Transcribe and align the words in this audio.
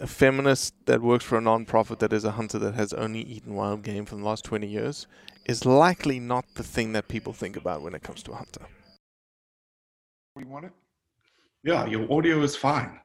a 0.00 0.06
feminist 0.06 0.74
that 0.86 1.00
works 1.02 1.24
for 1.24 1.38
a 1.38 1.40
non-profit 1.40 1.98
that 1.98 2.12
is 2.12 2.24
a 2.24 2.32
hunter 2.32 2.58
that 2.58 2.74
has 2.74 2.92
only 2.92 3.20
eaten 3.20 3.54
wild 3.54 3.82
game 3.82 4.04
for 4.04 4.16
the 4.16 4.24
last 4.24 4.44
20 4.44 4.66
years 4.66 5.06
is 5.46 5.64
likely 5.64 6.18
not 6.18 6.44
the 6.54 6.62
thing 6.62 6.92
that 6.92 7.08
people 7.08 7.32
think 7.32 7.56
about 7.56 7.82
when 7.82 7.94
it 7.94 8.02
comes 8.02 8.22
to 8.24 8.32
a 8.32 8.36
hunter. 8.36 8.66
You 10.38 10.46
want 10.46 10.66
it? 10.66 10.72
Yeah, 11.62 11.86
your 11.86 12.12
audio 12.12 12.42
is 12.42 12.56
fine. 12.56 13.00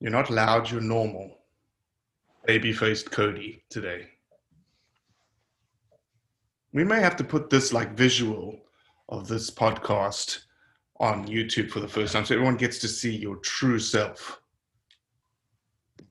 You're 0.00 0.12
not 0.12 0.30
loud, 0.30 0.70
you're 0.70 0.80
normal. 0.80 1.38
Baby 2.46 2.72
faced 2.72 3.10
Cody 3.10 3.64
today. 3.68 4.06
We 6.72 6.84
may 6.84 7.00
have 7.00 7.16
to 7.16 7.24
put 7.24 7.50
this 7.50 7.72
like 7.72 7.96
visual 7.96 8.58
of 9.08 9.26
this 9.26 9.50
podcast 9.50 10.40
on 11.00 11.26
YouTube 11.26 11.70
for 11.70 11.80
the 11.80 11.88
first 11.88 12.12
time 12.12 12.24
so 12.24 12.34
everyone 12.34 12.56
gets 12.56 12.78
to 12.78 12.88
see 12.88 13.14
your 13.16 13.36
true 13.36 13.78
self. 13.78 14.40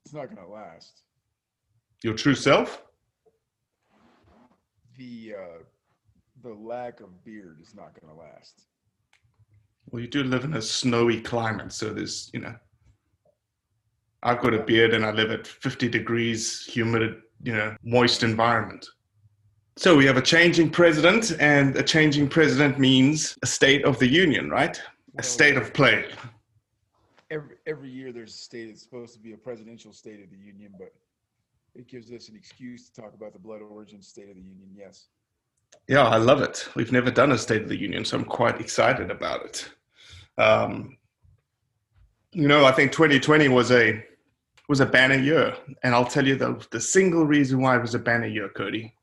It's 0.08 0.14
not 0.14 0.34
gonna 0.34 0.48
last. 0.48 1.02
Your 2.02 2.14
true 2.14 2.34
self? 2.34 2.82
The 4.98 5.34
uh, 5.38 5.64
the 6.42 6.54
lack 6.54 7.02
of 7.02 7.26
beard 7.26 7.58
is 7.62 7.76
not 7.76 7.92
gonna 8.00 8.18
last. 8.18 8.68
Well, 9.88 10.02
you 10.02 10.08
do 10.08 10.24
live 10.24 10.46
in 10.46 10.54
a 10.54 10.62
snowy 10.62 11.20
climate, 11.20 11.74
so 11.74 11.94
there's, 11.94 12.30
you 12.34 12.40
know, 12.40 12.56
I've 14.24 14.40
got 14.40 14.54
a 14.54 14.64
beard 14.64 14.94
and 14.94 15.06
I 15.06 15.12
live 15.12 15.30
at 15.30 15.46
50 15.46 15.90
degrees, 15.90 16.64
humid, 16.66 17.22
you 17.44 17.54
know, 17.54 17.76
moist 17.84 18.24
environment. 18.24 18.88
So 19.76 19.98
we 19.98 20.06
have 20.06 20.16
a 20.16 20.22
changing 20.22 20.70
president, 20.70 21.36
and 21.42 21.76
a 21.76 21.84
changing 21.84 22.30
president 22.30 22.80
means 22.80 23.38
a 23.44 23.46
state 23.46 23.84
of 23.84 24.00
the 24.00 24.08
union, 24.08 24.50
right? 24.50 24.82
A 25.20 25.24
state 25.24 25.58
of 25.58 25.74
play. 25.74 26.06
Every 27.30 27.56
every 27.66 27.90
year 27.90 28.12
there's 28.12 28.34
a 28.34 28.38
state. 28.38 28.70
It's 28.70 28.82
supposed 28.82 29.14
to 29.14 29.20
be 29.20 29.34
a 29.34 29.38
presidential 29.38 29.92
state 29.92 30.24
of 30.24 30.30
the 30.30 30.38
union, 30.38 30.74
but 30.78 30.94
it 31.76 31.88
gives 31.88 32.12
us 32.12 32.30
an 32.30 32.36
excuse 32.36 32.90
to 32.90 33.02
talk 33.02 33.14
about 33.14 33.34
the 33.34 33.40
blood 33.40 33.62
origin 33.62 34.02
state 34.02 34.30
of 34.30 34.36
the 34.36 34.42
union. 34.42 34.70
Yes. 34.76 35.08
Yeah, 35.88 36.04
I 36.08 36.18
love 36.18 36.42
it. 36.42 36.68
We've 36.76 36.92
never 36.92 37.12
done 37.12 37.34
a 37.34 37.38
State 37.38 37.62
of 37.64 37.70
the 37.70 37.78
Union, 37.78 38.06
so 38.06 38.18
I'm 38.18 38.24
quite 38.24 38.62
excited 38.62 39.12
about 39.12 39.46
it. 39.46 39.70
Um, 40.38 40.98
you 42.32 42.48
know, 42.48 42.66
I 42.66 42.72
think 42.72 42.92
2020 42.94 43.50
was 43.50 43.72
a 43.72 44.04
was 44.70 44.80
a 44.80 44.86
banner 44.86 45.16
year, 45.16 45.56
and 45.84 45.94
I'll 45.94 46.06
tell 46.06 46.26
you 46.26 46.36
the 46.36 46.66
the 46.72 46.80
single 46.80 47.26
reason 47.26 47.62
why 47.62 47.76
it 47.76 47.82
was 47.82 47.96
a 47.96 48.00
banner 48.00 48.28
year, 48.28 48.50
Cody, 48.50 48.94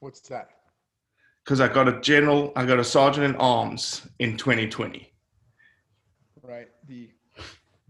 What's 0.00 0.20
that? 0.28 0.50
because 1.44 1.60
I 1.60 1.68
got 1.68 1.88
a 1.88 2.00
general, 2.00 2.52
I 2.56 2.66
got 2.66 2.80
a 2.80 2.84
sergeant 2.84 3.24
in 3.24 3.36
arms 3.36 4.06
in 4.18 4.36
2020. 4.36 5.12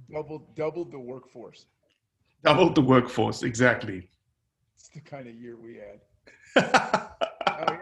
Right. 0.09 0.17
The 0.17 0.23
double 0.23 0.51
doubled 0.55 0.93
the 0.93 0.99
workforce. 0.99 1.67
Doubled 2.45 2.75
the 2.75 2.83
workforce, 2.83 3.43
exactly. 3.43 4.09
It's 4.77 4.89
the 4.89 5.01
kind 5.01 5.27
of 5.27 5.35
year 5.35 5.57
we 5.57 5.77
had. 5.77 6.01
oh 7.49 7.73
yeah. 7.73 7.79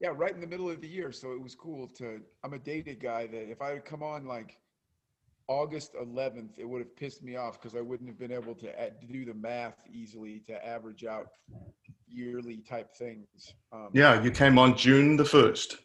Yeah, 0.00 0.12
right 0.14 0.34
in 0.34 0.40
the 0.40 0.46
middle 0.46 0.70
of 0.70 0.80
the 0.80 0.88
year. 0.88 1.12
So 1.12 1.32
it 1.32 1.42
was 1.42 1.54
cool 1.54 1.86
to 1.98 2.20
I'm 2.42 2.54
a 2.54 2.58
dated 2.58 3.00
guy 3.00 3.26
that 3.26 3.50
if 3.50 3.60
I 3.60 3.70
had 3.70 3.84
come 3.84 4.02
on 4.02 4.24
like 4.26 4.56
August 5.46 5.94
11th, 5.94 6.58
it 6.58 6.64
would 6.64 6.80
have 6.80 6.96
pissed 6.96 7.22
me 7.22 7.36
off 7.36 7.60
because 7.60 7.76
I 7.76 7.80
wouldn't 7.80 8.08
have 8.08 8.18
been 8.18 8.32
able 8.32 8.54
to 8.54 8.80
add, 8.80 8.94
do 9.10 9.24
the 9.24 9.34
math 9.34 9.76
easily 9.92 10.42
to 10.46 10.66
average 10.66 11.04
out 11.04 11.26
yearly 12.08 12.58
type 12.58 12.94
things. 12.94 13.54
Um, 13.72 13.88
Yeah, 13.92 14.22
you 14.22 14.30
came 14.30 14.58
on 14.58 14.76
June 14.76 15.16
the 15.16 15.24
first. 15.24 15.78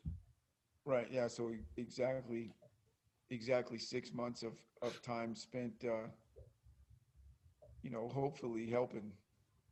Right. 0.85 1.07
Yeah. 1.11 1.27
So 1.27 1.51
exactly, 1.77 2.51
exactly 3.31 3.77
six 3.77 4.13
months 4.13 4.43
of, 4.43 4.53
of 4.87 5.01
time 5.01 5.35
spent, 5.35 5.73
uh, 5.83 6.07
you 7.81 7.89
know, 7.89 8.07
hopefully 8.07 8.69
helping, 8.69 9.11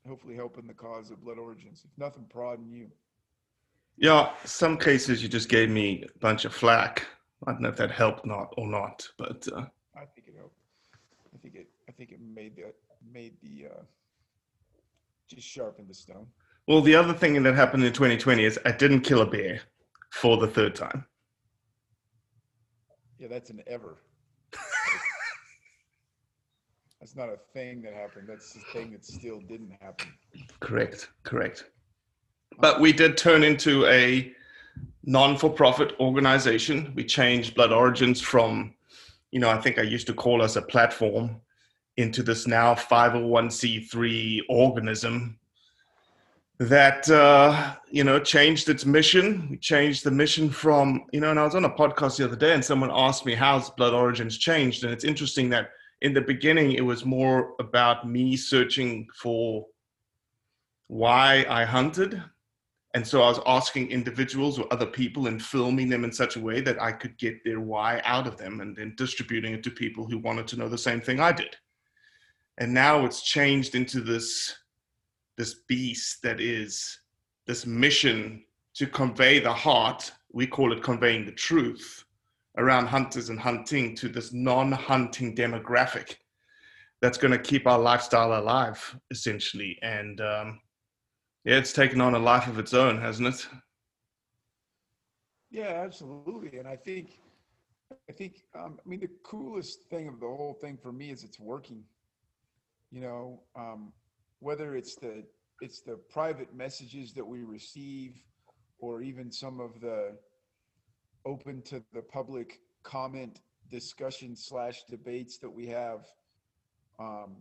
hopefully 0.07 0.35
helping 0.35 0.67
the 0.67 0.73
cause 0.73 1.11
of 1.11 1.21
blood 1.21 1.37
origins. 1.37 1.83
If 1.85 1.91
nothing, 1.97 2.25
prodding 2.29 2.71
you. 2.71 2.89
Yeah, 3.97 4.31
some 4.43 4.77
cases 4.77 5.21
you 5.21 5.29
just 5.29 5.49
gave 5.49 5.69
me 5.69 6.03
a 6.03 6.19
bunch 6.19 6.45
of 6.45 6.53
flack. 6.53 7.05
I 7.45 7.51
don't 7.51 7.61
know 7.61 7.69
if 7.69 7.77
that 7.77 7.91
helped 7.91 8.25
not 8.25 8.53
or 8.57 8.67
not, 8.67 9.07
but 9.17 9.47
uh, 9.53 9.65
I 9.95 10.05
think 10.05 10.27
it 10.27 10.35
helped. 10.37 10.57
I 11.33 11.37
think 11.37 11.55
it. 11.55 11.67
I 11.87 11.91
think 11.91 12.11
it 12.11 12.19
made 12.21 12.55
the 12.55 12.73
made 13.11 13.35
the 13.43 13.67
uh, 13.67 13.81
just 15.29 15.47
sharpened 15.47 15.89
the 15.89 15.93
stone. 15.93 16.27
well, 16.67 16.81
the 16.81 16.95
other 16.95 17.13
thing 17.13 17.41
that 17.43 17.55
happened 17.55 17.83
in 17.83 17.93
2020 17.93 18.43
is 18.43 18.59
I 18.65 18.71
didn't 18.71 19.01
kill 19.01 19.21
a 19.21 19.25
bear 19.25 19.61
for 20.11 20.37
the 20.37 20.47
third 20.47 20.73
time. 20.75 21.05
Yeah, 23.19 23.27
that's 23.27 23.49
an 23.49 23.61
ever. 23.67 23.97
That's 27.03 27.17
not 27.17 27.27
a 27.27 27.37
thing 27.53 27.81
that 27.81 27.93
happened. 27.93 28.29
That's 28.29 28.53
the 28.53 28.61
thing 28.71 28.93
that 28.93 29.03
still 29.03 29.41
didn't 29.41 29.73
happen. 29.81 30.07
Correct, 30.61 31.09
correct. 31.23 31.65
But 32.59 32.79
we 32.79 32.93
did 32.93 33.17
turn 33.17 33.43
into 33.43 33.85
a 33.87 34.33
non-for-profit 35.03 35.99
organization. 35.99 36.93
We 36.95 37.03
changed 37.03 37.55
Blood 37.55 37.73
Origins 37.73 38.21
from, 38.21 38.73
you 39.31 39.41
know, 39.41 39.49
I 39.49 39.57
think 39.57 39.79
I 39.79 39.81
used 39.81 40.07
to 40.07 40.13
call 40.13 40.41
us 40.41 40.55
a 40.55 40.61
platform 40.61 41.41
into 41.97 42.23
this 42.23 42.47
now 42.47 42.73
501c3 42.73 44.39
organism 44.47 45.37
that 46.59 47.09
uh, 47.09 47.75
you 47.91 48.05
know 48.05 48.17
changed 48.17 48.69
its 48.69 48.85
mission. 48.85 49.49
We 49.49 49.57
changed 49.57 50.05
the 50.05 50.11
mission 50.11 50.49
from 50.49 51.03
you 51.11 51.19
know, 51.19 51.31
and 51.31 51.39
I 51.39 51.43
was 51.43 51.55
on 51.55 51.65
a 51.65 51.69
podcast 51.69 52.15
the 52.15 52.23
other 52.23 52.37
day, 52.37 52.53
and 52.53 52.63
someone 52.63 52.91
asked 52.93 53.25
me 53.25 53.33
how's 53.33 53.71
Blood 53.71 53.93
Origins 53.93 54.37
changed, 54.37 54.85
and 54.85 54.93
it's 54.93 55.03
interesting 55.03 55.49
that 55.49 55.71
in 56.03 56.13
the 56.13 56.21
beginning 56.21 56.73
it 56.73 56.85
was 56.85 57.05
more 57.05 57.55
about 57.59 58.07
me 58.07 58.35
searching 58.35 59.07
for 59.15 59.65
why 60.87 61.45
I 61.49 61.63
hunted. 61.63 62.21
And 62.93 63.07
so 63.07 63.23
I 63.23 63.29
was 63.29 63.39
asking 63.47 63.89
individuals 63.89 64.59
or 64.59 64.71
other 64.71 64.85
people 64.85 65.27
and 65.27 65.41
filming 65.41 65.89
them 65.89 66.03
in 66.03 66.11
such 66.11 66.35
a 66.35 66.41
way 66.41 66.61
that 66.61 66.79
I 66.79 66.91
could 66.91 67.17
get 67.17 67.43
their 67.43 67.61
why 67.61 68.01
out 68.03 68.27
of 68.27 68.37
them 68.37 68.61
and 68.61 68.75
then 68.75 68.93
distributing 68.97 69.53
it 69.53 69.63
to 69.63 69.71
people 69.71 70.05
who 70.05 70.19
wanted 70.19 70.47
to 70.49 70.59
know 70.59 70.69
the 70.69 70.77
same 70.77 71.01
thing 71.01 71.19
I 71.19 71.31
did. 71.31 71.55
And 72.59 72.71
now 72.71 73.03
it's 73.05 73.23
changed 73.23 73.73
into 73.73 74.01
this 74.01 74.55
this 75.37 75.55
beast 75.67 76.21
that 76.21 76.39
is 76.39 76.99
this 77.47 77.65
mission 77.65 78.43
to 78.75 78.85
convey 78.85 79.39
the 79.39 79.51
heart, 79.51 80.11
we 80.31 80.45
call 80.45 80.71
it 80.71 80.83
conveying 80.83 81.25
the 81.25 81.31
truth 81.31 82.05
around 82.57 82.87
hunters 82.87 83.29
and 83.29 83.39
hunting 83.39 83.95
to 83.95 84.07
this 84.07 84.33
non-hunting 84.33 85.35
demographic 85.35 86.15
that's 87.01 87.17
going 87.17 87.31
to 87.31 87.39
keep 87.39 87.67
our 87.67 87.79
lifestyle 87.79 88.39
alive 88.39 88.97
essentially 89.11 89.77
and 89.81 90.21
um, 90.21 90.59
yeah 91.45 91.57
it's 91.57 91.73
taken 91.73 91.99
on 91.99 92.13
a 92.13 92.19
life 92.19 92.47
of 92.47 92.59
its 92.59 92.73
own 92.73 92.99
hasn't 92.99 93.27
it 93.27 93.47
Yeah, 95.53 95.83
absolutely. 95.85 96.57
And 96.57 96.67
I 96.67 96.75
think, 96.75 97.19
I 98.09 98.11
think, 98.11 98.41
um, 98.55 98.79
I 98.83 98.89
mean, 98.89 99.01
the 99.01 99.09
coolest 99.23 99.83
thing 99.83 100.07
of 100.07 100.19
the 100.19 100.25
whole 100.25 100.57
thing 100.59 100.79
for 100.81 100.91
me 100.91 101.11
is 101.11 101.23
it's 101.23 101.39
working. 101.39 101.83
You 102.91 103.01
know, 103.01 103.39
um, 103.55 103.93
whether 104.39 104.75
it's 104.75 104.95
the 104.95 105.23
it's 105.61 105.81
the 105.81 105.97
private 106.09 106.55
messages 106.55 107.13
that 107.13 107.25
we 107.25 107.43
receive, 107.43 108.15
or 108.79 109.03
even 109.03 109.31
some 109.31 109.59
of 109.59 109.79
the 109.79 110.17
open 111.25 111.61
to 111.63 111.83
the 111.93 112.01
public 112.01 112.59
comment 112.83 113.39
discussion 113.69 114.35
slash 114.35 114.83
debates 114.89 115.37
that 115.37 115.49
we 115.49 115.67
have. 115.67 116.05
Um, 116.99 117.37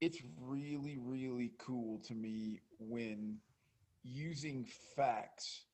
it's 0.00 0.18
really, 0.40 0.98
really 1.00 1.52
cool 1.58 1.98
to 2.06 2.14
me 2.14 2.60
when 2.78 3.38
using 4.02 4.66
facts 4.96 5.64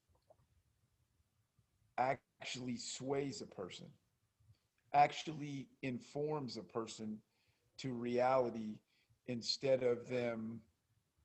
actually 1.98 2.76
sways 2.76 3.40
a 3.40 3.46
person, 3.46 3.86
actually 4.94 5.68
informs 5.82 6.56
a 6.56 6.62
person 6.62 7.18
to 7.78 7.92
reality 7.92 8.78
instead 9.28 9.82
of 9.82 10.08
them 10.08 10.60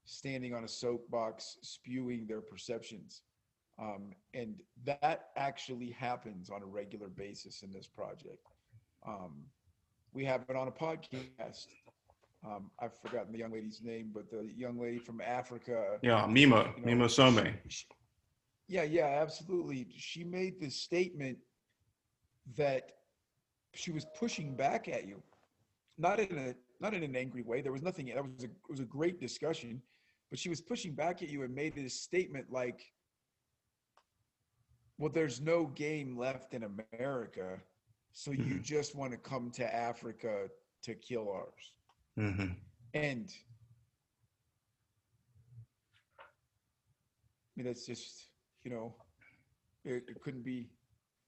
standing 0.06 0.54
on 0.54 0.64
a 0.64 0.68
soapbox 0.68 1.58
spewing 1.62 2.26
their 2.26 2.42
perceptions. 2.42 3.22
Um, 3.82 4.12
and 4.34 4.56
that 4.86 5.30
actually 5.38 5.92
happens 5.92 6.50
on 6.50 6.62
a 6.62 6.66
regular 6.66 7.08
basis 7.08 7.62
in 7.64 7.72
this 7.72 7.88
project. 7.88 8.46
Um, 9.08 9.44
we 10.14 10.26
have 10.26 10.44
it 10.50 10.56
on 10.56 10.68
a 10.68 10.72
podcast. 10.72 11.68
Um, 12.46 12.72
I've 12.80 12.98
forgotten 12.98 13.32
the 13.32 13.40
young 13.40 13.52
lady's 13.52 13.82
name, 13.82 14.12
but 14.14 14.30
the 14.30 14.50
young 14.56 14.80
lady 14.80 15.00
from 15.00 15.22
Africa. 15.22 15.98
yeah 16.02 16.26
Mima, 16.26 16.74
you 16.78 16.96
know, 16.96 17.06
mimo 17.06 17.10
some 17.10 17.40
yeah, 18.70 18.84
yeah, 18.84 19.20
absolutely. 19.20 19.88
She 19.98 20.24
made 20.24 20.62
this 20.62 20.76
statement 20.76 21.40
that 22.56 22.92
she 23.74 23.92
was 23.92 24.06
pushing 24.18 24.56
back 24.56 24.88
at 24.88 25.08
you, 25.08 25.24
not 25.98 26.20
in 26.20 26.38
a 26.38 26.56
not 26.80 26.94
in 26.94 27.04
an 27.04 27.16
angry 27.16 27.42
way. 27.42 27.62
There 27.62 27.72
was 27.72 27.82
nothing. 27.82 28.06
That 28.14 28.24
was 28.24 28.44
a 28.44 28.46
it 28.46 28.70
was 28.70 28.80
a 28.80 28.86
great 28.86 29.20
discussion, 29.20 29.82
but 30.30 30.38
she 30.38 30.50
was 30.50 30.62
pushing 30.62 30.94
back 30.94 31.24
at 31.24 31.30
you 31.30 31.42
and 31.42 31.54
made 31.54 31.76
this 31.76 32.00
statement 32.00 32.46
like, 32.52 32.80
"Well, 35.00 35.10
there's 35.12 35.40
no 35.42 35.66
game 35.68 36.18
left 36.18 36.54
in 36.54 36.64
America, 36.64 37.60
so 38.12 38.32
you 38.32 38.56
Mhm. 38.56 38.64
just 38.64 38.96
want 38.96 39.12
to 39.14 39.18
come 39.18 39.50
to 39.52 39.74
Africa 39.74 40.50
to 40.84 40.94
kill 40.94 41.32
ours." 41.32 41.74
hmm 42.16 42.52
And 42.94 43.32
I 46.20 46.24
mean, 47.56 47.66
that's 47.66 47.86
just 47.86 48.28
you 48.64 48.72
know, 48.72 48.94
it, 49.86 50.04
it 50.10 50.20
couldn't 50.22 50.44
be 50.44 50.70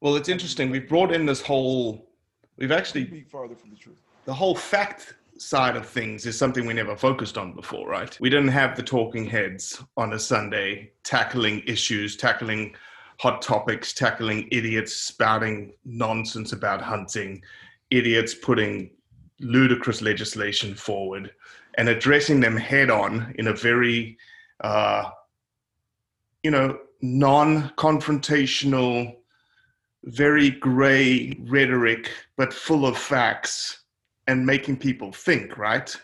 well 0.01 0.15
it's 0.17 0.29
interesting 0.29 0.69
we've 0.69 0.89
brought 0.89 1.13
in 1.13 1.25
this 1.25 1.41
whole 1.41 2.11
we've 2.57 2.71
actually 2.71 3.05
be 3.05 3.23
farther 3.23 3.55
from 3.55 3.69
the 3.69 3.75
truth. 3.77 4.01
the 4.25 4.33
whole 4.33 4.55
fact 4.55 5.15
side 5.37 5.75
of 5.77 5.87
things 5.87 6.25
is 6.25 6.37
something 6.37 6.65
we 6.65 6.73
never 6.73 6.95
focused 6.95 7.37
on 7.37 7.55
before, 7.55 7.87
right? 7.87 8.15
We 8.19 8.29
didn't 8.29 8.49
have 8.49 8.75
the 8.75 8.83
talking 8.83 9.25
heads 9.25 9.81
on 9.97 10.13
a 10.13 10.19
Sunday 10.19 10.91
tackling 11.03 11.61
issues, 11.65 12.15
tackling 12.15 12.75
hot 13.21 13.39
topics, 13.39 13.93
tackling 13.93 14.47
idiots 14.51 14.95
spouting 14.95 15.71
nonsense 15.85 16.53
about 16.53 16.81
hunting, 16.81 17.39
idiots 17.91 18.33
putting 18.33 18.89
ludicrous 19.39 20.01
legislation 20.01 20.73
forward 20.73 21.31
and 21.75 21.87
addressing 21.87 22.39
them 22.39 22.57
head 22.57 22.89
on 22.89 23.31
in 23.37 23.45
a 23.45 23.53
very, 23.53 24.17
uh, 24.61 25.07
you 26.41 26.49
know, 26.49 26.79
non 27.03 27.69
confrontational, 27.77 29.15
very 30.05 30.49
gray 30.49 31.37
rhetoric, 31.41 32.09
but 32.37 32.51
full 32.51 32.87
of 32.87 32.97
facts 32.97 33.83
and 34.25 34.43
making 34.43 34.75
people 34.77 35.11
think, 35.11 35.59
right? 35.59 35.95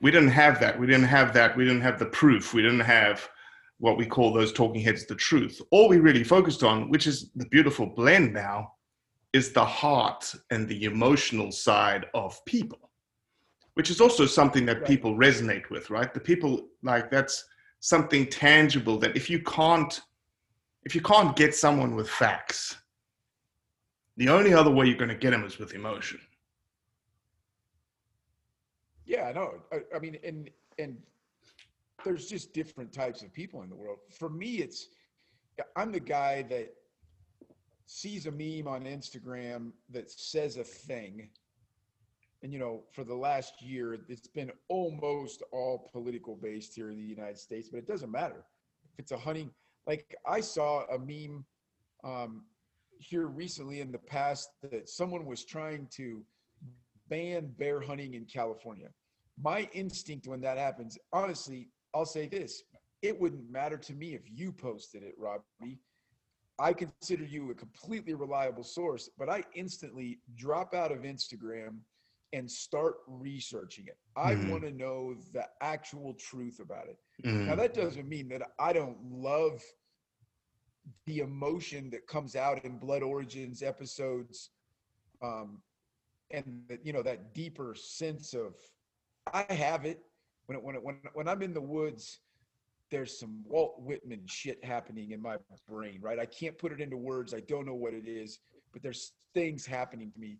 We 0.00 0.10
didn't 0.10 0.30
have 0.30 0.58
that. 0.58 0.76
We 0.76 0.88
didn't 0.88 1.06
have 1.06 1.32
that. 1.34 1.56
We 1.56 1.64
didn't 1.64 1.82
have 1.82 2.00
the 2.00 2.06
proof. 2.06 2.52
We 2.52 2.62
didn't 2.62 2.80
have 2.80 3.28
what 3.84 3.98
we 3.98 4.06
call 4.06 4.32
those 4.32 4.50
talking 4.50 4.80
heads 4.80 5.04
the 5.04 5.14
truth. 5.14 5.60
All 5.70 5.88
we 5.90 5.98
really 5.98 6.24
focused 6.24 6.62
on, 6.64 6.88
which 6.88 7.06
is 7.06 7.30
the 7.36 7.44
beautiful 7.46 7.84
blend 7.84 8.32
now, 8.32 8.72
is 9.34 9.52
the 9.52 9.64
heart 9.64 10.34
and 10.50 10.66
the 10.66 10.84
emotional 10.84 11.52
side 11.52 12.06
of 12.14 12.42
people, 12.46 12.90
which 13.74 13.90
is 13.90 14.00
also 14.00 14.24
something 14.24 14.64
that 14.64 14.78
Right. 14.78 14.86
people 14.86 15.14
resonate 15.16 15.68
with, 15.68 15.90
right? 15.90 16.14
The 16.14 16.20
people 16.30 16.70
like 16.82 17.10
that's 17.10 17.44
something 17.80 18.26
tangible 18.26 18.96
that 19.00 19.14
if 19.16 19.28
you 19.28 19.40
can't 19.42 20.00
if 20.84 20.94
you 20.94 21.02
can't 21.02 21.34
get 21.36 21.54
someone 21.54 21.94
with 21.94 22.08
facts, 22.08 22.76
the 24.16 24.28
only 24.30 24.52
other 24.54 24.70
way 24.70 24.86
you're 24.86 25.02
going 25.04 25.16
to 25.18 25.24
get 25.26 25.32
them 25.32 25.44
is 25.44 25.58
with 25.58 25.74
emotion. 25.74 26.20
Yeah, 29.06 29.32
no, 29.32 29.44
I, 29.72 29.76
I 29.94 29.98
mean, 29.98 30.16
and 30.24 30.50
and 30.78 30.96
there's 32.04 32.26
just 32.26 32.52
different 32.52 32.92
types 32.92 33.22
of 33.22 33.32
people 33.32 33.62
in 33.62 33.68
the 33.68 33.76
world. 33.76 33.98
For 34.18 34.28
me, 34.28 34.56
it's 34.56 34.88
I'm 35.76 35.92
the 35.92 36.00
guy 36.00 36.42
that 36.50 36.74
sees 37.86 38.26
a 38.26 38.30
meme 38.30 38.66
on 38.66 38.84
Instagram 38.84 39.72
that 39.90 40.10
says 40.10 40.56
a 40.56 40.64
thing, 40.64 41.28
and 42.42 42.52
you 42.52 42.58
know, 42.58 42.82
for 42.92 43.04
the 43.04 43.14
last 43.14 43.62
year, 43.62 43.98
it's 44.08 44.28
been 44.28 44.52
almost 44.68 45.42
all 45.52 45.88
political 45.92 46.36
based 46.36 46.74
here 46.74 46.90
in 46.90 46.96
the 46.96 47.02
United 47.02 47.38
States, 47.38 47.68
but 47.70 47.78
it 47.78 47.86
doesn't 47.86 48.10
matter 48.10 48.44
if 48.92 48.98
it's 48.98 49.12
a 49.12 49.18
hunting. 49.18 49.50
Like 49.86 50.14
I 50.26 50.40
saw 50.40 50.84
a 50.86 50.98
meme 50.98 51.44
um, 52.04 52.44
here 52.98 53.26
recently 53.26 53.80
in 53.80 53.92
the 53.92 53.98
past 53.98 54.50
that 54.62 54.88
someone 54.88 55.26
was 55.26 55.44
trying 55.44 55.88
to 55.96 56.22
ban 57.08 57.52
bear 57.58 57.80
hunting 57.80 58.14
in 58.14 58.24
California. 58.24 58.88
My 59.42 59.68
instinct 59.72 60.26
when 60.26 60.40
that 60.42 60.58
happens, 60.58 60.98
honestly, 61.12 61.68
I'll 61.94 62.06
say 62.06 62.26
this: 62.26 62.64
it 63.02 63.18
wouldn't 63.18 63.50
matter 63.50 63.76
to 63.78 63.94
me 63.94 64.14
if 64.14 64.22
you 64.30 64.52
posted 64.52 65.02
it, 65.02 65.14
Robbie. 65.18 65.80
I 66.58 66.72
consider 66.72 67.24
you 67.24 67.50
a 67.50 67.54
completely 67.54 68.14
reliable 68.14 68.62
source, 68.64 69.08
but 69.18 69.28
I 69.28 69.44
instantly 69.54 70.18
drop 70.36 70.74
out 70.74 70.92
of 70.92 71.00
Instagram 71.00 71.78
and 72.32 72.50
start 72.50 72.96
researching 73.06 73.86
it. 73.86 73.96
I 74.16 74.34
Mhm. 74.34 74.48
want 74.50 74.62
to 74.64 74.70
know 74.70 75.14
the 75.32 75.48
actual 75.60 76.14
truth 76.14 76.60
about 76.60 76.88
it. 76.88 76.98
Mm. 77.24 77.46
Now 77.46 77.56
that 77.56 77.74
doesn't 77.74 78.08
mean 78.08 78.28
that 78.28 78.42
I 78.58 78.72
don't 78.72 78.98
love 79.12 79.62
the 81.06 81.20
emotion 81.20 81.90
that 81.90 82.06
comes 82.06 82.36
out 82.36 82.64
in 82.64 82.78
Blood 82.78 83.02
Origins 83.02 83.62
episodes, 83.62 84.50
um, 85.22 85.62
and 86.30 86.78
you 86.82 86.92
know 86.92 87.02
that 87.02 87.34
deeper 87.34 87.74
sense 87.74 88.34
of 88.34 88.54
I 89.32 89.44
have 89.52 89.84
it 89.84 90.00
when 90.46 90.62
when 90.62 90.76
when 90.76 90.96
when 91.14 91.28
I'm 91.28 91.42
in 91.42 91.54
the 91.54 91.60
woods. 91.60 92.20
There's 92.90 93.18
some 93.18 93.42
Walt 93.44 93.80
Whitman 93.80 94.20
shit 94.26 94.62
happening 94.62 95.12
in 95.12 95.20
my 95.20 95.36
brain, 95.68 95.98
right? 96.00 96.18
I 96.18 96.26
can't 96.26 96.56
put 96.56 96.70
it 96.70 96.80
into 96.80 96.96
words. 96.96 97.34
I 97.34 97.40
don't 97.40 97.66
know 97.66 97.74
what 97.74 97.92
it 97.94 98.06
is, 98.06 98.38
but 98.72 98.82
there's 98.82 99.12
things 99.32 99.66
happening 99.66 100.12
to 100.12 100.20
me. 100.20 100.36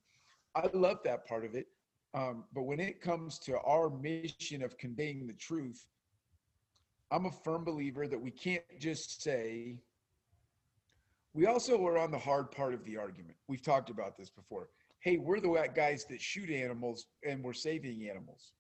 I 0.55 0.69
love 0.73 0.99
that 1.05 1.27
part 1.27 1.45
of 1.45 1.55
it. 1.57 1.67
Um, 2.13 2.45
but 2.55 2.63
when 2.63 2.79
it 2.79 3.01
comes 3.01 3.39
to 3.41 3.59
our 3.61 3.91
mission 3.91 4.63
of 4.63 4.79
conveying 4.79 5.27
the 5.27 5.33
truth, 5.33 5.85
I'm 7.11 7.27
a 7.27 7.31
firm 7.31 7.65
believer 7.65 8.07
that 8.07 8.21
we 8.21 8.31
can't 8.31 8.63
just 8.79 9.23
say 9.23 9.79
we 11.35 11.47
also 11.47 11.85
are 11.85 11.99
on 11.99 12.13
the 12.13 12.19
hard 12.19 12.53
part 12.53 12.75
of 12.75 12.85
the 12.85 12.97
argument. 12.97 13.37
We've 13.49 13.63
talked 13.63 13.91
about 13.91 14.17
this 14.17 14.31
before. 14.31 14.69
Hey, 15.01 15.19
we're 15.19 15.41
the 15.41 15.69
guys 15.75 16.07
that 16.07 16.21
shoot 16.21 16.49
animals 16.49 17.07
and 17.29 17.43
we're 17.43 17.53
saving 17.53 18.09
animals. 18.09 18.53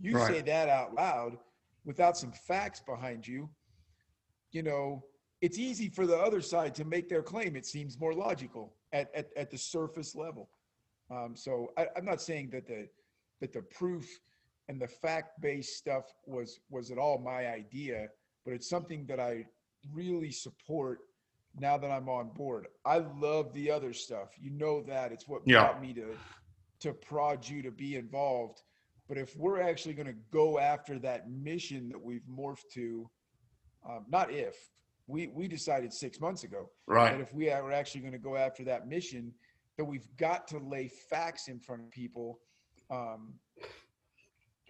You 0.00 0.14
Right. 0.14 0.36
say 0.36 0.40
that 0.42 0.68
out 0.68 0.94
loud 0.94 1.38
without 1.84 2.16
some 2.16 2.32
facts 2.32 2.80
behind 2.80 3.26
you, 3.26 3.48
you 4.52 4.62
know, 4.62 5.04
it's 5.40 5.58
easy 5.58 5.88
for 5.88 6.06
the 6.06 6.16
other 6.16 6.40
side 6.40 6.74
to 6.76 6.84
make 6.84 7.08
their 7.08 7.22
claim. 7.22 7.56
It 7.56 7.66
seems 7.66 7.98
more 7.98 8.14
logical 8.14 8.74
at, 8.92 9.14
at, 9.14 9.28
at 9.36 9.50
the 9.50 9.58
surface 9.58 10.14
level. 10.14 10.48
Um, 11.10 11.36
so 11.36 11.68
I, 11.76 11.88
I'm 11.96 12.04
not 12.04 12.20
saying 12.22 12.50
that 12.50 12.66
the 12.66 12.88
that 13.40 13.52
the 13.52 13.62
proof 13.62 14.08
and 14.68 14.80
the 14.80 14.88
fact-based 14.88 15.76
stuff 15.76 16.04
was 16.24 16.60
was 16.70 16.90
at 16.90 16.98
all 16.98 17.18
my 17.18 17.48
idea, 17.48 18.08
but 18.44 18.54
it's 18.54 18.68
something 18.68 19.04
that 19.06 19.20
I 19.20 19.44
really 19.92 20.30
support 20.30 21.00
now 21.58 21.76
that 21.76 21.90
I'm 21.90 22.08
on 22.08 22.30
board. 22.30 22.68
I 22.86 22.98
love 22.98 23.52
the 23.52 23.70
other 23.70 23.92
stuff. 23.92 24.30
You 24.40 24.50
know 24.50 24.82
that 24.82 25.12
it's 25.12 25.28
what 25.28 25.44
Yeah. 25.44 25.64
brought 25.64 25.82
me 25.82 25.92
to 25.94 26.16
to 26.80 26.92
prod 26.94 27.46
you 27.46 27.62
to 27.62 27.70
be 27.70 27.96
involved. 27.96 28.62
But 29.08 29.18
if 29.18 29.36
we're 29.36 29.60
actually 29.60 29.94
going 29.94 30.06
to 30.06 30.16
go 30.30 30.58
after 30.58 30.98
that 31.00 31.28
mission 31.30 31.88
that 31.90 32.00
we've 32.02 32.24
morphed 32.30 32.70
to, 32.74 33.10
um, 33.88 34.06
not 34.08 34.30
if 34.30 34.56
we 35.06 35.26
we 35.26 35.46
decided 35.46 35.92
six 35.92 36.20
months 36.20 36.44
ago 36.44 36.70
Right. 36.86 37.12
that 37.12 37.20
if 37.20 37.34
we 37.34 37.50
are 37.50 37.70
actually 37.72 38.00
going 38.00 38.14
to 38.14 38.18
go 38.18 38.36
after 38.36 38.64
that 38.64 38.88
mission, 38.88 39.34
that 39.76 39.84
we've 39.84 40.08
got 40.16 40.48
to 40.48 40.58
lay 40.58 40.88
facts 40.88 41.48
in 41.48 41.60
front 41.60 41.82
of 41.82 41.90
people. 41.90 42.40
Um, 42.90 43.34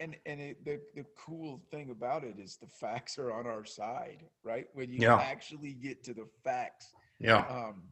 and 0.00 0.17
and 0.26 0.41
it, 0.41 0.64
the 0.64 0.81
the 0.97 1.05
cool 1.17 1.62
thing 1.71 1.91
about 1.91 2.25
it 2.25 2.41
is 2.41 2.57
the 2.57 2.67
facts 2.67 3.17
are 3.19 3.33
on 3.33 3.47
our 3.47 3.64
side, 3.64 4.25
right? 4.43 4.67
When 4.73 4.91
you 4.93 5.03
Yeah. 5.03 5.19
actually 5.21 5.75
get 5.75 6.03
to 6.05 6.14
the 6.14 6.26
facts, 6.43 6.93
Yeah. 7.21 7.47
um, 7.49 7.85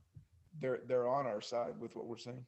they're 0.58 0.80
they're 0.88 1.06
on 1.08 1.26
our 1.26 1.40
side 1.40 1.78
with 1.78 1.94
what 1.94 2.06
we're 2.06 2.16
saying. 2.16 2.44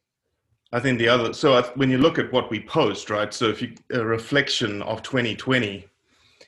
I 0.71 0.79
think 0.79 0.99
the 0.99 1.07
other, 1.07 1.33
so 1.33 1.61
when 1.75 1.89
you 1.89 1.97
look 1.97 2.19
at 2.19 2.31
what 2.31 2.49
we 2.49 2.61
post, 2.61 3.09
right? 3.09 3.33
So 3.33 3.47
if 3.49 3.61
you, 3.61 3.73
a 3.91 4.03
reflection 4.03 4.81
of 4.81 5.03
2020, 5.03 5.87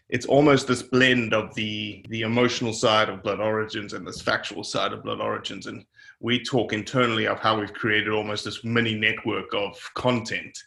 it's 0.09 0.25
almost 0.25 0.67
this 0.67 0.81
blend 0.81 1.33
of 1.33 1.53
the 1.55 2.03
the 2.09 2.21
emotional 2.21 2.74
side 2.74 3.09
of 3.09 3.24
Blood 3.24 3.39
Origins 3.41 3.93
and 3.93 4.07
this 4.07 4.21
factual 4.21 4.63
side 4.63 4.93
of 4.93 5.03
Blood 5.03 5.19
Origins. 5.19 5.67
And 5.67 5.86
we 6.19 6.43
talk 6.43 6.74
internally 6.74 7.27
of 7.27 7.39
how 7.39 7.59
we've 7.59 7.74
created 7.74 8.13
almost 8.13 8.45
this 8.45 8.63
mini 8.63 8.95
network 8.95 9.53
of 9.53 9.77
content 9.95 10.57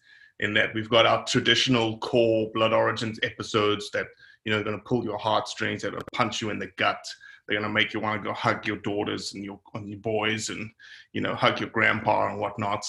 in 0.41 0.55
that 0.55 0.75
we've 0.75 0.89
got 0.89 1.07
our 1.07 1.25
traditional 1.25 1.99
core 1.99 2.51
Blood 2.53 2.73
Origins 2.73 3.19
episodes 3.23 3.91
that, 3.93 4.07
you 4.45 4.53
know, 4.53 4.61
are 4.61 4.65
going 4.65 4.77
to 4.77 4.85
pull 4.85 5.05
your 5.05 5.19
heartstrings, 5.19 5.83
that 5.83 5.93
will 5.93 6.01
punch 6.15 6.41
you 6.41 6.51
in 6.51 6.59
the 6.59 6.71
gut. 6.77 7.05
They're 7.47 7.59
going 7.59 7.69
to 7.69 7.73
make 7.73 7.93
you 7.93 8.01
want 8.01 8.23
to 8.23 8.29
go 8.29 8.35
hug 8.35 8.67
your 8.67 8.79
daughters 8.79 9.35
and 9.35 9.45
your, 9.45 9.61
and 9.75 9.89
your 9.89 9.99
boys 9.99 10.51
and, 10.51 10.71
you 11.13 11.21
know, 11.21 11.35
hug 11.35 11.61
your 11.61 11.71
grandpa 11.71 12.29
and 12.29 12.39
whatnot. 12.39 12.85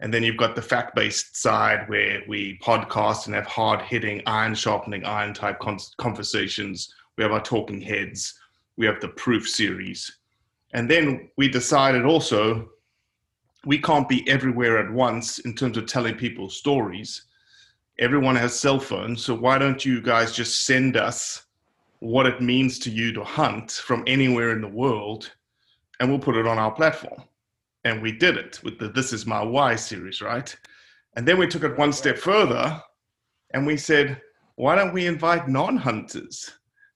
And 0.00 0.12
then 0.12 0.22
you've 0.22 0.38
got 0.38 0.56
the 0.56 0.62
fact 0.62 0.94
based 0.94 1.36
side 1.36 1.88
where 1.88 2.22
we 2.26 2.58
podcast 2.62 3.26
and 3.26 3.34
have 3.34 3.46
hard 3.46 3.82
hitting, 3.82 4.22
iron 4.26 4.54
sharpening, 4.54 5.04
iron 5.04 5.34
type 5.34 5.58
con- 5.58 5.78
conversations. 5.98 6.92
We 7.16 7.24
have 7.24 7.32
our 7.32 7.42
talking 7.42 7.80
heads. 7.80 8.38
We 8.76 8.86
have 8.86 9.00
the 9.00 9.08
proof 9.08 9.46
series. 9.46 10.10
And 10.72 10.90
then 10.90 11.28
we 11.36 11.48
decided 11.48 12.06
also 12.06 12.70
we 13.66 13.78
can't 13.78 14.08
be 14.08 14.26
everywhere 14.28 14.78
at 14.78 14.90
once 14.90 15.40
in 15.40 15.54
terms 15.54 15.76
of 15.76 15.86
telling 15.86 16.14
people 16.14 16.48
stories. 16.48 17.24
Everyone 17.98 18.36
has 18.36 18.58
cell 18.58 18.80
phones. 18.80 19.22
So 19.22 19.34
why 19.34 19.58
don't 19.58 19.84
you 19.84 20.00
guys 20.00 20.32
just 20.32 20.64
send 20.64 20.96
us 20.96 21.44
what 21.98 22.24
it 22.24 22.40
means 22.40 22.78
to 22.78 22.90
you 22.90 23.12
to 23.12 23.22
hunt 23.22 23.72
from 23.72 24.02
anywhere 24.06 24.52
in 24.52 24.62
the 24.62 24.68
world 24.68 25.30
and 25.98 26.08
we'll 26.08 26.18
put 26.18 26.36
it 26.36 26.46
on 26.46 26.58
our 26.58 26.70
platform? 26.70 27.22
And 27.84 28.02
we 28.02 28.12
did 28.12 28.36
it 28.36 28.60
with 28.62 28.78
the 28.78 28.88
This 28.88 29.12
Is 29.12 29.26
My 29.26 29.42
Why 29.42 29.76
series, 29.76 30.20
right? 30.20 30.54
And 31.16 31.26
then 31.26 31.38
we 31.38 31.46
took 31.46 31.64
it 31.64 31.78
one 31.78 31.92
step 31.92 32.18
further 32.18 32.80
and 33.52 33.66
we 33.66 33.76
said, 33.76 34.20
why 34.56 34.74
don't 34.74 34.92
we 34.92 35.06
invite 35.06 35.48
non 35.48 35.76
hunters 35.76 36.50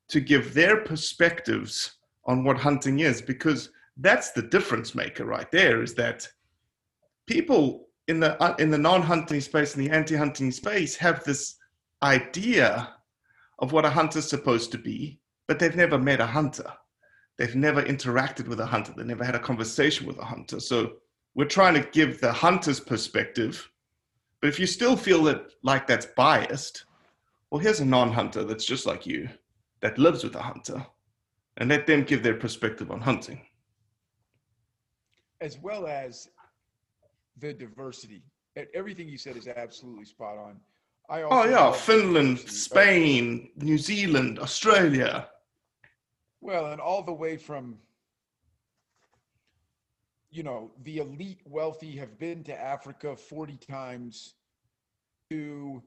to 0.09 0.21
give 0.21 0.53
their 0.53 0.83
perspectives 0.83 1.97
on 2.26 2.45
what 2.45 2.59
hunting 2.59 3.00
is? 3.00 3.23
Because 3.23 3.71
that's 3.97 4.33
the 4.33 4.43
difference 4.43 4.95
maker 4.95 5.25
right 5.25 5.50
there 5.50 5.83
is 5.83 5.95
that 5.95 6.29
people 7.26 7.88
in 8.09 8.21
the, 8.21 8.41
uh, 8.43 8.55
in 8.59 8.71
the 8.71 8.79
non 8.79 9.00
hunting 9.00 9.41
space 9.41 9.75
and 9.75 9.85
the 9.85 9.91
anti 9.91 10.14
hunting 10.14 10.50
space 10.50 10.95
have 10.97 11.25
this 11.25 11.57
idea 12.03 12.93
of 13.61 13.73
what 13.73 13.87
a 13.87 13.91
hunter's 13.91 14.29
supposed 14.29 14.71
to 14.73 14.79
be, 14.79 15.19
but 15.49 15.59
they've 15.59 15.76
never 15.76 15.99
met 15.99 16.21
a 16.21 16.26
hunter 16.26 16.71
they've 17.37 17.57
never 17.57 17.83
interacted 17.83 18.49
with 18.49 18.61
a 18.61 18.67
hunter. 18.67 18.93
They 18.97 19.05
never 19.05 19.25
had 19.25 19.35
a 19.35 19.41
conversation 19.41 20.07
with 20.07 20.19
a 20.19 20.25
hunter. 20.25 20.61
So 20.61 20.95
we're 21.35 21.47
trying 21.47 21.75
to 21.75 21.88
give 21.91 22.21
the 22.21 22.33
hunter's 22.33 22.81
perspective. 22.81 23.71
But 24.41 24.49
if 24.49 24.59
you 24.59 24.67
still 24.67 24.97
feel 24.97 25.23
that 25.25 25.53
like 25.62 25.87
that's 25.87 26.07
biased 26.07 26.85
well 27.55 27.62
here's 27.62 27.79
a 27.79 27.85
non-hunter 27.85 28.43
that's 28.43 28.64
just 28.64 28.85
like 28.85 29.07
you 29.07 29.29
that 29.81 29.97
lives 29.97 30.25
with 30.25 30.35
a 30.35 30.43
hunter 30.43 30.85
and 31.59 31.69
let 31.69 31.87
them 31.87 32.03
give 32.03 32.21
their 32.21 32.35
perspective 32.35 32.91
on 32.91 33.00
hunting. 33.00 33.41
As 35.41 35.57
well 35.59 35.87
as 35.87 36.29
the 37.38 37.53
diversity. 37.53 38.25
Everything 38.75 39.09
you 39.09 39.19
said 39.19 39.37
is 39.37 39.47
absolutely 39.47 40.05
spot 40.05 40.37
on. 40.37 40.57
I 41.09 41.23
oh, 41.23 41.29
also 41.29 41.49
oh 41.49 41.50
yeah 41.50 41.71
finland 41.71 42.41
spain 42.41 43.50
new 43.57 43.79
zealand 43.79 44.41
australia 44.41 45.29
Well, 46.45 46.67
and 46.67 46.81
all 46.81 47.03
the 47.03 47.13
way 47.13 47.39
from, 47.39 47.79
you 50.31 50.43
know, 50.43 50.73
the 50.83 50.99
elite 50.99 51.41
wealthy 51.47 51.97
have 51.97 52.19
been 52.19 52.45
to 52.45 52.55
Africa 52.61 53.17
40 53.17 53.57
times 53.57 54.35
to 55.31 55.83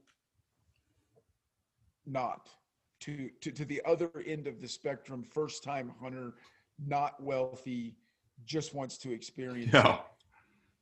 not 2.07 2.49
to, 3.01 3.29
to, 3.41 3.51
to 3.51 3.65
the 3.65 3.83
other 3.85 4.09
end 4.25 4.47
of 4.47 4.59
the 4.59 4.67
spectrum, 4.67 5.23
first 5.23 5.63
time 5.63 5.93
hunter, 6.01 6.33
not 6.83 7.21
wealthy, 7.21 7.95
just 8.43 8.73
wants 8.73 8.97
to 8.97 9.13
experience 9.13 9.69
it. 9.69 9.75
yeah 9.75 9.99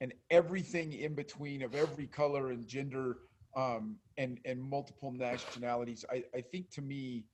and 0.02 0.14
everything 0.30 0.94
in 0.94 1.14
between 1.14 1.62
of 1.62 1.74
every 1.76 2.08
color 2.08 2.52
and 2.52 2.68
gender 2.68 3.18
um, 3.56 3.96
and 4.18 4.40
and 4.46 4.62
multiple 4.62 5.12
nationalities. 5.12 6.04
I, 6.12 6.24
I 6.36 6.42
think 6.42 6.70
to 6.72 6.82
me, 6.82 7.26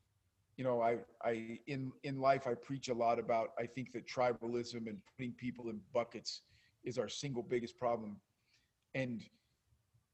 you 0.57 0.63
know, 0.63 0.81
I 0.81 0.97
I 1.23 1.59
in 1.67 1.91
in 2.03 2.19
life 2.19 2.47
I 2.47 2.53
preach 2.53 2.89
a 2.89 2.93
lot 2.93 3.19
about 3.19 3.49
I 3.57 3.65
think 3.65 3.91
that 3.93 4.07
tribalism 4.07 4.87
and 4.87 4.97
putting 5.17 5.33
people 5.33 5.69
in 5.69 5.79
buckets 5.93 6.41
is 6.83 6.97
our 6.97 7.09
single 7.09 7.43
biggest 7.43 7.77
problem. 7.77 8.17
And 8.95 9.23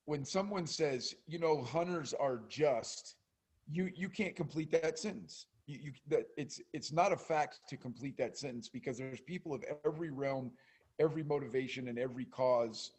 when 0.06 0.24
someone 0.24 0.65
says, 0.67 1.15
you 1.27 1.39
know, 1.39 1.62
hunters 1.62 2.13
are 2.13 2.41
just, 2.48 3.15
you 3.70 3.89
you 3.96 4.10
can't 4.10 4.36
complete 4.36 4.72
that 4.72 4.98
sentence. 4.98 5.48
You, 5.65 5.79
you 5.84 5.91
that 6.08 6.27
it's 6.38 6.62
it's 6.74 6.91
not 6.91 7.12
a 7.12 7.17
fact 7.17 7.60
to 7.70 7.77
complete 7.77 8.17
that 8.17 8.38
sentence 8.38 8.70
because 8.70 8.98
there's 8.98 9.20
people 9.22 9.53
of 9.53 9.63
every 9.86 10.12
realm, 10.12 10.51
every 11.00 11.24
motivation, 11.24 11.89
and 11.89 12.00
every 12.00 12.25
cause 12.25 12.91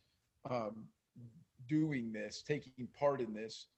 um, 0.51 0.85
doing 1.69 2.13
this, 2.13 2.43
taking 2.47 2.89
part 2.99 3.21
in 3.21 3.33
this. 3.33 3.69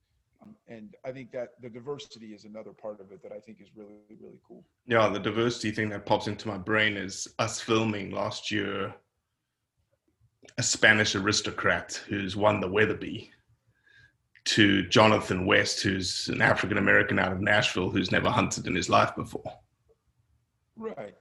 Um, 0.43 0.55
and 0.69 0.95
I 1.05 1.13
think 1.13 1.33
that 1.33 1.61
the 1.61 1.69
diversity 1.69 2.29
is 2.29 2.45
another 2.45 2.73
part 2.73 3.01
of 3.01 3.13
it 3.13 3.23
that 3.23 3.33
I 3.33 3.41
think 3.41 3.61
is 3.61 3.69
really, 3.77 3.93
really 4.21 4.41
cool. 4.47 4.65
Yeah, 4.87 5.09
the 5.09 5.19
diversity 5.19 5.71
thing 5.71 5.91
that 5.91 6.07
pops 6.07 6.29
into 6.29 6.49
my 6.49 6.57
brain 6.57 6.97
is 6.97 7.29
us 7.39 7.61
filming 7.61 8.11
last 8.11 8.51
year 8.51 8.95
a 10.59 10.63
Spanish 10.63 11.15
aristocrat 11.15 12.01
who's 12.09 12.37
won 12.37 12.61
the 12.61 12.69
Weatherby 12.69 13.31
to 14.47 14.87
Jonathan 14.89 15.47
West, 15.47 15.83
who's 15.83 16.29
an 16.29 16.41
African 16.41 16.79
American 16.79 17.19
out 17.19 17.33
of 17.33 17.41
Nashville 17.41 17.91
who's 17.91 18.11
never 18.11 18.31
hunted 18.31 18.67
in 18.67 18.75
his 18.75 18.89
life 18.89 19.15
before. 19.15 19.53
Right. 20.77 21.15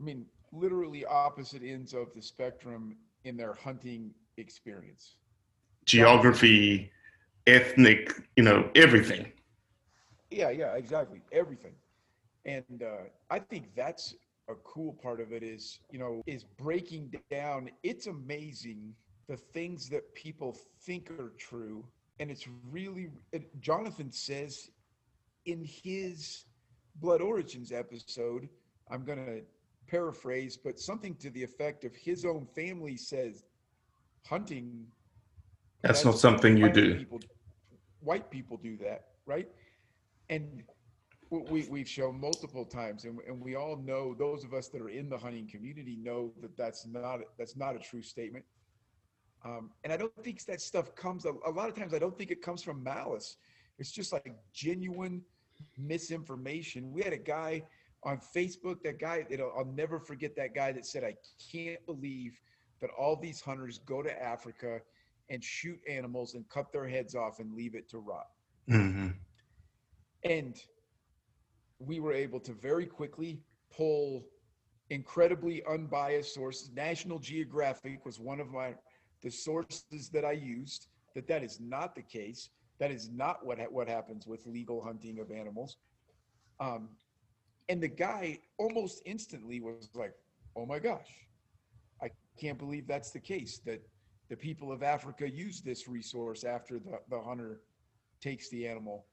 I 0.00 0.02
mean, 0.02 0.24
literally 0.52 1.04
opposite 1.04 1.62
ends 1.62 1.92
of 1.92 2.08
the 2.14 2.22
spectrum 2.22 2.96
in 3.24 3.36
their 3.36 3.52
hunting 3.52 4.12
experience. 4.38 5.16
Geography, 5.84 6.90
ethnic, 7.46 8.12
you 8.36 8.42
know, 8.42 8.70
everything. 8.74 9.32
Yeah, 10.30 10.50
yeah, 10.50 10.74
exactly. 10.74 11.22
Everything. 11.32 11.74
And 12.44 12.82
uh, 12.82 13.04
I 13.30 13.38
think 13.38 13.74
that's 13.74 14.14
a 14.48 14.54
cool 14.64 14.94
part 14.94 15.20
of 15.20 15.32
it 15.32 15.42
is, 15.42 15.80
you 15.90 15.98
know, 15.98 16.22
is 16.26 16.44
breaking 16.44 17.14
down. 17.30 17.70
It's 17.82 18.06
amazing 18.06 18.94
the 19.28 19.36
things 19.36 19.88
that 19.90 20.14
people 20.14 20.56
think 20.82 21.10
are 21.10 21.32
true. 21.38 21.84
And 22.18 22.30
it's 22.30 22.46
really, 22.70 23.10
it, 23.32 23.60
Jonathan 23.60 24.10
says 24.10 24.70
in 25.46 25.64
his 25.64 26.44
Blood 26.96 27.20
Origins 27.20 27.72
episode, 27.72 28.48
I'm 28.90 29.04
going 29.04 29.24
to 29.24 29.42
paraphrase, 29.86 30.56
but 30.56 30.78
something 30.78 31.14
to 31.16 31.30
the 31.30 31.42
effect 31.42 31.84
of 31.84 31.94
his 31.94 32.24
own 32.24 32.46
family 32.54 32.96
says 32.96 33.44
hunting. 34.26 34.86
That's 35.82 36.04
not 36.04 36.18
something 36.18 36.56
you 36.56 36.70
do. 36.70 36.96
People, 36.96 37.20
white 38.00 38.30
people 38.30 38.56
do 38.56 38.76
that, 38.78 39.06
right? 39.26 39.48
And 40.28 40.62
we, 41.30 41.66
we've 41.70 41.88
shown 41.88 42.20
multiple 42.20 42.64
times 42.64 43.04
and, 43.04 43.18
and 43.26 43.40
we 43.40 43.54
all 43.54 43.76
know 43.76 44.14
those 44.14 44.44
of 44.44 44.52
us 44.52 44.68
that 44.68 44.82
are 44.82 44.88
in 44.88 45.08
the 45.08 45.16
hunting 45.16 45.46
community 45.46 45.96
know 45.96 46.32
that 46.40 46.56
that's 46.56 46.86
not 46.86 47.20
that's 47.38 47.56
not 47.56 47.76
a 47.76 47.78
true 47.78 48.02
statement 48.02 48.44
um, 49.44 49.70
and 49.84 49.92
i 49.92 49.96
don't 49.96 50.12
think 50.24 50.44
that 50.44 50.60
stuff 50.60 50.94
comes 50.96 51.24
a, 51.24 51.32
a 51.46 51.50
lot 51.50 51.68
of 51.68 51.76
times 51.76 51.94
i 51.94 51.98
don't 51.98 52.18
think 52.18 52.30
it 52.30 52.42
comes 52.42 52.62
from 52.62 52.82
malice 52.82 53.36
it's 53.78 53.92
just 53.92 54.12
like 54.12 54.34
genuine 54.52 55.22
misinformation 55.78 56.92
we 56.92 57.00
had 57.02 57.12
a 57.12 57.18
guy 57.18 57.62
on 58.02 58.18
facebook 58.34 58.82
that 58.82 58.98
guy 58.98 59.24
you 59.30 59.36
know 59.36 59.52
i'll 59.56 59.72
never 59.72 60.00
forget 60.00 60.34
that 60.34 60.54
guy 60.54 60.72
that 60.72 60.84
said 60.84 61.04
i 61.04 61.14
can't 61.52 61.84
believe 61.86 62.40
that 62.80 62.90
all 62.98 63.14
these 63.14 63.40
hunters 63.40 63.78
go 63.86 64.02
to 64.02 64.22
africa 64.22 64.80
and 65.30 65.42
shoot 65.42 65.78
animals 65.88 66.34
and 66.34 66.48
cut 66.48 66.72
their 66.72 66.88
heads 66.88 67.14
off 67.14 67.38
and 67.40 67.54
leave 67.54 67.74
it 67.74 67.88
to 67.90 67.98
rot 67.98 68.26
Mm-hmm. 68.70 69.08
and 70.24 70.56
we 71.78 72.00
were 72.00 72.12
able 72.12 72.40
to 72.40 72.52
very 72.52 72.86
quickly 72.86 73.40
pull 73.74 74.26
incredibly 74.90 75.62
unbiased 75.66 76.34
sources. 76.34 76.70
National 76.74 77.18
Geographic 77.18 78.04
was 78.04 78.20
one 78.20 78.40
of 78.40 78.50
my 78.50 78.74
the 79.22 79.30
sources 79.30 80.10
that 80.12 80.24
I 80.24 80.32
used. 80.32 80.88
That 81.14 81.26
that 81.28 81.42
is 81.42 81.60
not 81.60 81.94
the 81.94 82.02
case. 82.02 82.50
That 82.78 82.90
is 82.90 83.10
not 83.10 83.44
what 83.44 83.58
ha- 83.58 83.70
what 83.70 83.88
happens 83.88 84.26
with 84.26 84.46
legal 84.46 84.82
hunting 84.82 85.18
of 85.18 85.30
animals. 85.30 85.76
Um, 86.60 86.90
and 87.68 87.82
the 87.82 87.88
guy 87.88 88.38
almost 88.58 89.02
instantly 89.06 89.60
was 89.60 89.88
like, 89.94 90.14
"Oh 90.56 90.66
my 90.66 90.78
gosh, 90.78 91.10
I 92.02 92.10
can't 92.38 92.58
believe 92.58 92.86
that's 92.86 93.10
the 93.10 93.20
case. 93.20 93.58
That 93.64 93.80
the 94.30 94.36
people 94.36 94.72
of 94.72 94.82
Africa 94.82 95.30
use 95.30 95.62
this 95.62 95.88
resource 95.88 96.44
after 96.44 96.78
the, 96.78 97.00
the 97.10 97.20
hunter 97.20 97.62
takes 98.22 98.50
the 98.50 98.66
animal." 98.68 99.06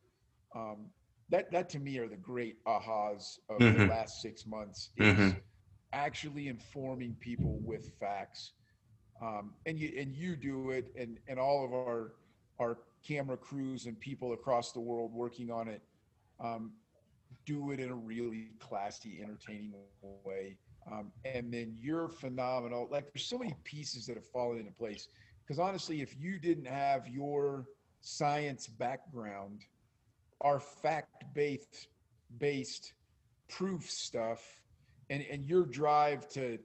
Um, 0.55 0.91
that 1.29 1.51
that 1.51 1.69
to 1.71 1.79
me 1.79 1.97
are 1.99 2.07
the 2.07 2.17
great 2.17 2.63
ahas 2.65 3.39
of 3.49 3.71
the 3.71 3.79
Mhm. 3.79 3.87
last 3.89 4.21
six 4.21 4.45
months 4.45 4.91
is 4.97 5.35
Mhm. 5.35 5.43
actually 5.93 6.47
informing 6.47 7.15
people 7.15 7.59
with 7.63 7.91
facts 7.99 8.53
um, 9.21 9.55
and 9.65 9.79
you 9.79 9.93
and 9.97 10.15
you 10.15 10.35
do 10.35 10.71
it 10.71 10.91
and 10.97 11.19
and 11.27 11.39
all 11.39 11.65
of 11.65 11.73
our 11.73 12.13
our 12.59 12.79
camera 13.05 13.37
crews 13.37 13.85
and 13.85 13.99
people 13.99 14.33
across 14.33 14.71
the 14.71 14.79
world 14.79 15.11
working 15.13 15.51
on 15.51 15.67
it 15.67 15.81
um, 16.39 16.73
do 17.45 17.71
it 17.71 17.79
in 17.79 17.89
a 17.89 17.95
really 17.95 18.51
classy 18.59 19.19
entertaining 19.21 19.73
way 19.73 20.57
um, 20.91 21.11
and 21.25 21.53
then 21.53 21.75
you're 21.79 22.07
phenomenal 22.09 22.87
like 22.91 23.05
there's 23.13 23.25
so 23.25 23.37
many 23.37 23.53
pieces 23.63 24.05
that 24.05 24.15
have 24.15 24.25
fallen 24.25 24.57
into 24.59 24.71
place 24.71 25.07
because 25.45 25.59
honestly 25.59 26.01
if 26.01 26.15
you 26.19 26.39
didn't 26.39 26.67
have 26.67 27.07
your 27.07 27.65
science 28.01 28.67
background 28.67 29.61
our 30.41 30.59
fact-based 30.59 31.87
based 32.39 32.93
proof 33.49 33.89
stuff 33.89 34.61
and 35.09 35.25
and 35.31 35.45
your 35.45 35.65
drive 35.65 36.27
to 36.29 36.57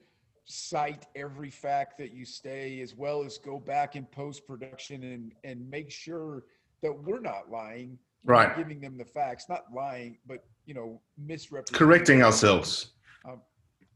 cite 0.44 1.06
every 1.14 1.50
fact 1.50 1.96
that 1.98 2.12
you 2.12 2.24
say 2.24 2.80
as 2.80 2.94
well 2.96 3.22
as 3.24 3.38
go 3.38 3.58
back 3.58 3.94
in 3.96 4.04
post 4.06 4.46
production 4.46 5.02
and 5.04 5.32
and 5.44 5.68
make 5.70 5.90
sure 5.90 6.44
that 6.82 6.92
we're 6.92 7.20
not 7.20 7.50
lying 7.50 7.98
Right. 8.24 8.56
giving 8.56 8.80
them 8.80 8.96
the 8.96 9.04
facts 9.04 9.46
not 9.48 9.64
lying 9.74 10.18
but 10.26 10.44
you 10.66 10.74
know 10.74 11.00
misrepresenting 11.18 11.78
Correcting 11.78 12.22
ourselves. 12.22 12.92
um, 13.24 13.40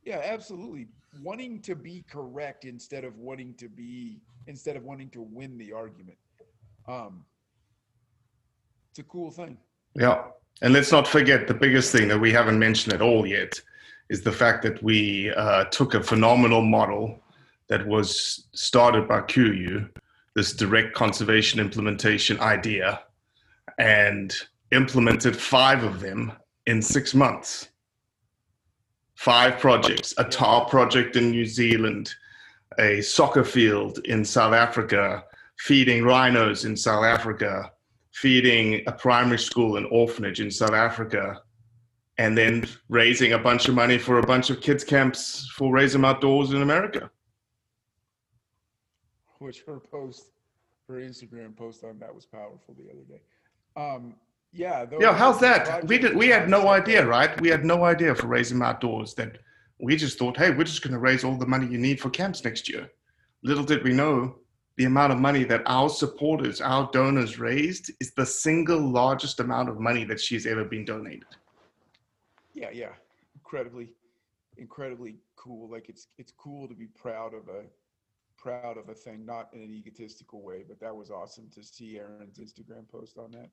yeah 0.06 0.22
absolutely 0.24 0.88
wanting 1.22 1.60
to 1.60 1.74
be 1.74 2.02
correct 2.10 2.64
instead 2.64 3.04
of 3.04 3.18
wanting 3.18 3.52
to 3.54 3.68
be 3.68 4.18
instead 4.46 4.76
of 4.76 4.84
wanting 4.84 5.10
to 5.10 5.20
win 5.20 5.58
the 5.58 5.72
argument 5.72 6.16
um 6.88 7.24
it's 8.90 8.98
a 9.00 9.02
cool 9.02 9.30
thing 9.30 9.58
Yeah. 9.96 10.24
And 10.62 10.72
let's 10.72 10.92
not 10.92 11.06
forget 11.08 11.48
the 11.48 11.54
biggest 11.54 11.92
thing 11.92 12.08
that 12.08 12.18
we 12.18 12.32
haven't 12.32 12.58
mentioned 12.58 12.94
at 12.94 13.02
all 13.02 13.26
yet 13.26 13.60
is 14.08 14.22
the 14.22 14.32
fact 14.32 14.62
that 14.62 14.82
we 14.82 15.32
uh, 15.34 15.64
took 15.64 15.94
a 15.94 16.02
phenomenal 16.02 16.62
model 16.62 17.18
that 17.68 17.86
was 17.86 18.46
started 18.54 19.08
by 19.08 19.20
KUIU, 19.20 19.90
this 20.34 20.52
direct 20.52 20.94
conservation 20.94 21.60
implementation 21.60 22.38
idea, 22.40 23.02
and 23.78 24.34
implemented 24.72 25.36
five 25.36 25.82
of 25.82 26.00
them 26.00 26.32
in 26.66 26.80
six 26.80 27.14
months. 27.14 27.68
Five 29.16 29.58
projects 29.58 30.14
a 30.18 30.24
tahr 30.24 30.66
project 30.66 31.16
in 31.16 31.30
New 31.30 31.46
Zealand, 31.46 32.14
a 32.78 33.00
soccer 33.00 33.44
field 33.44 33.98
in 34.04 34.24
South 34.24 34.52
Africa, 34.52 35.24
feeding 35.58 36.04
rhinos 36.04 36.66
in 36.66 36.76
South 36.76 37.02
Africa, 37.04 37.72
feeding 38.12 38.82
a 38.86 38.92
primary 38.92 39.38
school 39.38 39.78
and 39.78 39.86
orphanage 39.90 40.40
in 40.40 40.50
South 40.50 40.72
Africa, 40.72 41.40
and 42.18 42.36
then 42.36 42.66
raising 42.88 43.32
a 43.32 43.38
bunch 43.38 43.68
of 43.68 43.74
money 43.74 43.96
for 43.98 44.18
a 44.18 44.26
bunch 44.26 44.50
of 44.50 44.60
kids' 44.60 44.84
camps 44.84 45.48
for 45.56 45.72
Raise 45.72 45.94
'em 45.94 46.04
Outdoors 46.04 46.52
in 46.52 46.62
America. 46.62 47.10
which 49.38 49.64
her 49.64 49.78
post, 49.78 50.30
her 50.88 50.94
Instagram 50.94 51.54
post 51.54 51.84
on 51.84 51.98
that 51.98 52.14
was 52.14 52.24
powerful 52.24 52.74
the 52.74 52.90
other 52.90 53.02
day. 53.02 53.20
Um, 53.76 54.14
yeah. 54.56 54.86
Yeah, 54.98 55.14
how's 55.14 55.38
that? 55.40 55.86
We 55.86 55.98
did. 55.98 56.16
We 56.16 56.28
had 56.28 56.48
no 56.48 56.68
idea, 56.68 57.06
right? 57.06 57.38
We 57.40 57.48
had 57.48 57.64
no 57.64 57.84
idea 57.84 58.14
for 58.14 58.26
Raise 58.26 58.50
'em 58.52 58.62
Outdoors 58.62 59.14
that 59.14 59.38
we 59.78 59.96
just 59.96 60.18
thought, 60.18 60.36
hey, 60.36 60.50
we're 60.50 60.64
just 60.64 60.82
going 60.82 60.94
to 60.94 60.98
raise 60.98 61.24
all 61.24 61.36
the 61.36 61.46
money 61.46 61.66
you 61.66 61.78
need 61.78 62.00
for 62.00 62.10
camps 62.10 62.42
next 62.44 62.68
year. 62.68 62.90
Little 63.42 63.64
did 63.64 63.84
we 63.84 63.92
know 63.92 64.36
the 64.76 64.84
amount 64.84 65.12
of 65.12 65.18
money 65.18 65.44
that 65.44 65.62
our 65.66 65.88
supporters, 65.88 66.60
our 66.60 66.90
donors 66.92 67.38
raised 67.38 67.90
is 68.00 68.12
the 68.12 68.26
single 68.26 68.80
largest 68.80 69.40
amount 69.40 69.68
of 69.68 69.80
money 69.80 70.04
that 70.04 70.20
she's 70.20 70.46
ever 70.46 70.64
been 70.64 70.84
donated. 70.84 71.24
Yeah, 72.54 72.70
yeah, 72.72 72.92
incredibly, 73.34 73.92
incredibly 74.56 75.16
cool. 75.36 75.68
Like 75.70 75.88
it's 75.88 76.08
it's 76.18 76.32
cool 76.32 76.68
to 76.68 76.74
be 76.74 76.86
proud 76.86 77.34
of 77.34 77.48
a 77.48 77.64
proud 78.38 78.76
of 78.76 78.88
a 78.88 78.94
thing, 78.94 79.24
not 79.24 79.48
in 79.52 79.62
an 79.62 79.72
egotistical 79.72 80.42
way, 80.42 80.64
but 80.66 80.78
that 80.80 80.94
was 80.94 81.10
awesome 81.10 81.48
to 81.54 81.62
see 81.62 81.98
Erin's 81.98 82.38
Instagram 82.38 82.88
post 82.88 83.18
on 83.18 83.30
that. 83.32 83.50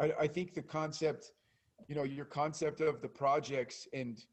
I, 0.00 0.12
I 0.20 0.26
think 0.26 0.54
the 0.54 0.62
concept, 0.62 1.32
you 1.88 1.94
know, 1.94 2.04
your 2.04 2.24
concept 2.24 2.80
of 2.80 3.02
the 3.02 3.08
projects, 3.08 3.86
and 3.92 4.24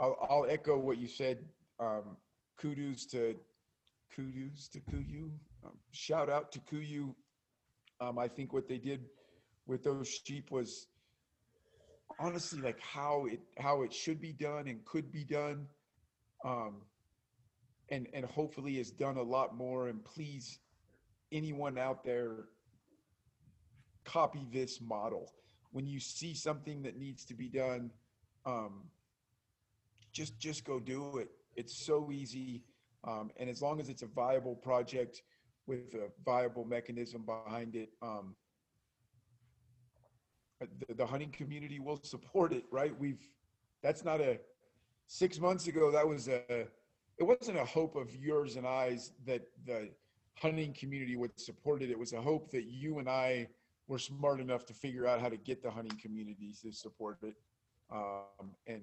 I'll, 0.00 0.16
I'll 0.30 0.46
echo 0.48 0.78
what 0.78 0.98
you 0.98 1.08
said. 1.08 1.44
Um, 1.80 2.16
kudos 2.56 3.06
to 3.06 3.34
kudos 4.14 4.68
to 4.68 4.80
KUIU. 4.80 5.30
Um, 5.64 5.72
shout 5.90 6.30
out 6.30 6.52
to 6.52 6.60
KUIU. 6.60 7.14
Um, 8.00 8.18
I 8.18 8.28
think 8.28 8.52
what 8.52 8.68
they 8.68 8.78
did 8.78 9.00
with 9.66 9.82
those 9.82 10.08
sheep 10.24 10.50
was 10.50 10.86
honestly 12.18 12.60
like 12.60 12.80
how 12.80 13.26
it 13.26 13.40
how 13.58 13.82
it 13.82 13.92
should 13.92 14.20
be 14.20 14.32
done 14.32 14.68
and 14.68 14.84
could 14.84 15.10
be 15.10 15.24
done 15.24 15.66
um 16.44 16.82
and 17.90 18.06
and 18.12 18.24
hopefully 18.26 18.78
is 18.78 18.90
done 18.90 19.16
a 19.16 19.22
lot 19.22 19.56
more 19.56 19.88
and 19.88 20.04
please 20.04 20.58
anyone 21.30 21.78
out 21.78 22.04
there 22.04 22.48
copy 24.04 24.46
this 24.52 24.80
model 24.80 25.32
when 25.72 25.86
you 25.86 26.00
see 26.00 26.34
something 26.34 26.82
that 26.82 26.96
needs 26.98 27.24
to 27.24 27.34
be 27.34 27.48
done 27.48 27.90
um 28.46 28.82
just 30.12 30.38
just 30.38 30.64
go 30.64 30.78
do 30.78 31.18
it 31.18 31.30
it's 31.56 31.74
so 31.74 32.10
easy 32.12 32.62
um 33.04 33.30
and 33.36 33.48
as 33.48 33.62
long 33.62 33.80
as 33.80 33.88
it's 33.88 34.02
a 34.02 34.06
viable 34.06 34.54
project 34.54 35.22
with 35.66 35.94
a 35.94 36.08
viable 36.24 36.64
mechanism 36.64 37.22
behind 37.22 37.74
it 37.76 37.90
um 38.02 38.34
the, 40.88 40.94
the 40.94 41.06
hunting 41.06 41.30
community 41.30 41.80
will 41.80 42.00
support 42.02 42.52
it, 42.52 42.64
right? 42.70 42.98
We've, 42.98 43.28
that's 43.82 44.04
not 44.04 44.20
a, 44.20 44.38
six 45.06 45.38
months 45.38 45.66
ago, 45.66 45.90
that 45.90 46.06
was 46.06 46.28
a, 46.28 46.42
it 47.18 47.24
wasn't 47.24 47.58
a 47.58 47.64
hope 47.64 47.96
of 47.96 48.14
yours 48.16 48.56
and 48.56 48.66
I's 48.66 49.12
that 49.26 49.42
the 49.66 49.90
hunting 50.36 50.72
community 50.72 51.16
would 51.16 51.38
support 51.38 51.82
it. 51.82 51.90
It 51.90 51.98
was 51.98 52.12
a 52.12 52.20
hope 52.20 52.50
that 52.52 52.64
you 52.64 52.98
and 52.98 53.08
I 53.08 53.48
were 53.88 53.98
smart 53.98 54.40
enough 54.40 54.64
to 54.66 54.74
figure 54.74 55.06
out 55.06 55.20
how 55.20 55.28
to 55.28 55.36
get 55.36 55.62
the 55.62 55.70
hunting 55.70 55.98
communities 56.00 56.60
to 56.62 56.72
support 56.72 57.18
it. 57.22 57.34
Um, 57.92 58.50
and 58.66 58.82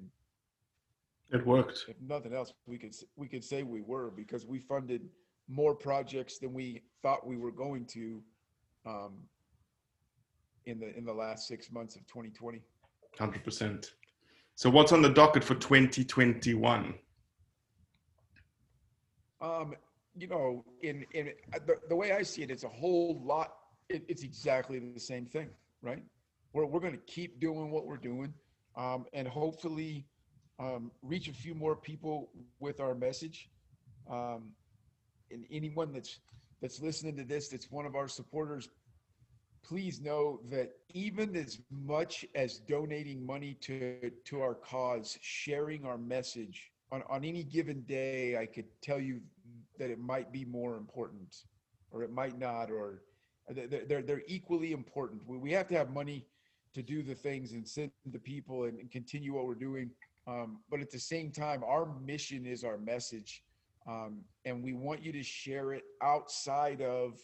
It 1.32 1.46
worked. 1.46 1.86
if 1.88 1.96
nothing 2.02 2.34
else, 2.34 2.54
we 2.68 2.78
could, 2.78 2.96
we 3.16 3.28
could 3.28 3.44
say 3.44 3.64
we 3.64 3.82
were 3.82 4.12
because 4.12 4.46
we 4.46 4.60
funded 4.60 5.10
more 5.48 5.74
projects 5.74 6.38
than 6.38 6.54
we 6.54 6.82
thought 7.02 7.26
we 7.26 7.38
were 7.38 7.52
going 7.52 7.86
to, 7.86 8.22
um, 8.86 9.14
in 10.66 10.80
the, 10.80 10.96
in 10.96 11.06
the 11.06 11.14
last 11.14 11.48
six 11.48 11.72
months 11.72 11.96
of 11.96 12.06
2020. 12.08 12.62
Hundred 13.18 13.44
percent. 13.44 13.94
So 14.56 14.70
what's 14.70 14.92
on 14.92 15.02
the 15.02 15.10
docket 15.10 15.44
for 15.44 15.56
2021? 15.56 16.94
Um, 19.42 19.74
you 20.18 20.28
know, 20.28 20.66
in 20.84 21.06
in 21.14 21.32
the, 21.66 21.76
the 21.88 21.96
way 21.96 22.12
I 22.12 22.22
see 22.24 22.44
it, 22.44 22.52
it's 22.52 22.66
a 22.66 22.70
whole 22.70 23.22
lot. 23.24 23.54
It, 23.90 24.06
it's 24.08 24.24
exactly 24.24 24.80
the 24.80 25.00
same 25.00 25.26
thing, 25.26 25.50
right? 25.82 26.04
We're 26.54 26.66
we're 26.66 26.80
going 26.80 26.94
to 26.94 27.06
keep 27.06 27.40
doing 27.40 27.72
what 27.72 27.86
we're 27.86 27.98
doing, 27.98 28.34
um, 28.78 29.06
and 29.14 29.28
hopefully 29.28 30.06
um, 30.60 30.92
reach 31.02 31.28
a 31.28 31.34
few 31.34 31.56
more 31.56 31.76
people 31.76 32.30
with 32.60 32.80
our 32.80 32.94
message. 32.94 33.50
Um, 34.10 34.52
and 35.32 35.46
anyone 35.52 35.92
that's 35.92 36.20
that's 36.62 36.82
listening 36.82 37.16
to 37.18 37.24
this, 37.24 37.50
that's 37.50 37.72
one 37.72 37.86
of 37.86 37.96
our 37.96 38.08
supporters, 38.08 38.70
please 39.64 40.02
know 40.02 40.40
that 40.52 40.72
even 40.94 41.36
as 41.36 41.60
much 41.72 42.26
as 42.36 42.60
donating 42.60 43.26
money 43.26 43.56
to 43.62 44.12
to 44.26 44.42
our 44.42 44.54
cause, 44.56 45.18
sharing 45.22 45.86
our 45.86 45.98
message 45.98 46.72
on, 46.92 47.04
on 47.10 47.24
any 47.24 47.44
given 47.44 47.82
day, 47.82 48.38
I 48.38 48.46
could 48.46 48.66
tell 48.82 49.00
you 49.00 49.20
that 49.80 49.90
it 49.90 50.00
might 50.00 50.32
be 50.32 50.46
more 50.46 50.78
important, 50.78 51.44
or 51.92 52.04
it 52.04 52.12
might 52.12 52.38
not, 52.38 52.70
or 52.70 53.02
they're 53.50 53.86
they're, 53.88 54.02
they're 54.02 54.24
equally 54.28 54.72
important. 54.72 55.22
We, 55.28 55.38
we 55.38 55.52
have 55.52 55.68
to 55.70 55.76
have 55.76 55.92
money 55.92 56.26
to 56.74 56.84
do 56.84 57.02
the 57.02 57.16
things 57.16 57.54
and 57.54 57.68
send 57.68 57.92
the 58.06 58.20
people 58.20 58.66
and, 58.66 58.80
and 58.80 58.92
continue 58.92 59.34
what 59.34 59.46
we're 59.46 59.56
doing. 59.56 59.90
Um, 60.28 60.60
but 60.70 60.80
at 60.80 60.92
the 60.92 61.00
same 61.00 61.32
time, 61.32 61.64
our 61.64 61.88
mission 62.00 62.46
is 62.46 62.64
our 62.64 62.78
message, 62.78 63.44
um, 63.88 64.22
and 64.46 64.64
we 64.64 64.74
want 64.74 65.02
you 65.04 65.12
to 65.12 65.24
share 65.24 65.74
it 65.74 65.84
outside 66.04 66.82
of 66.82 67.20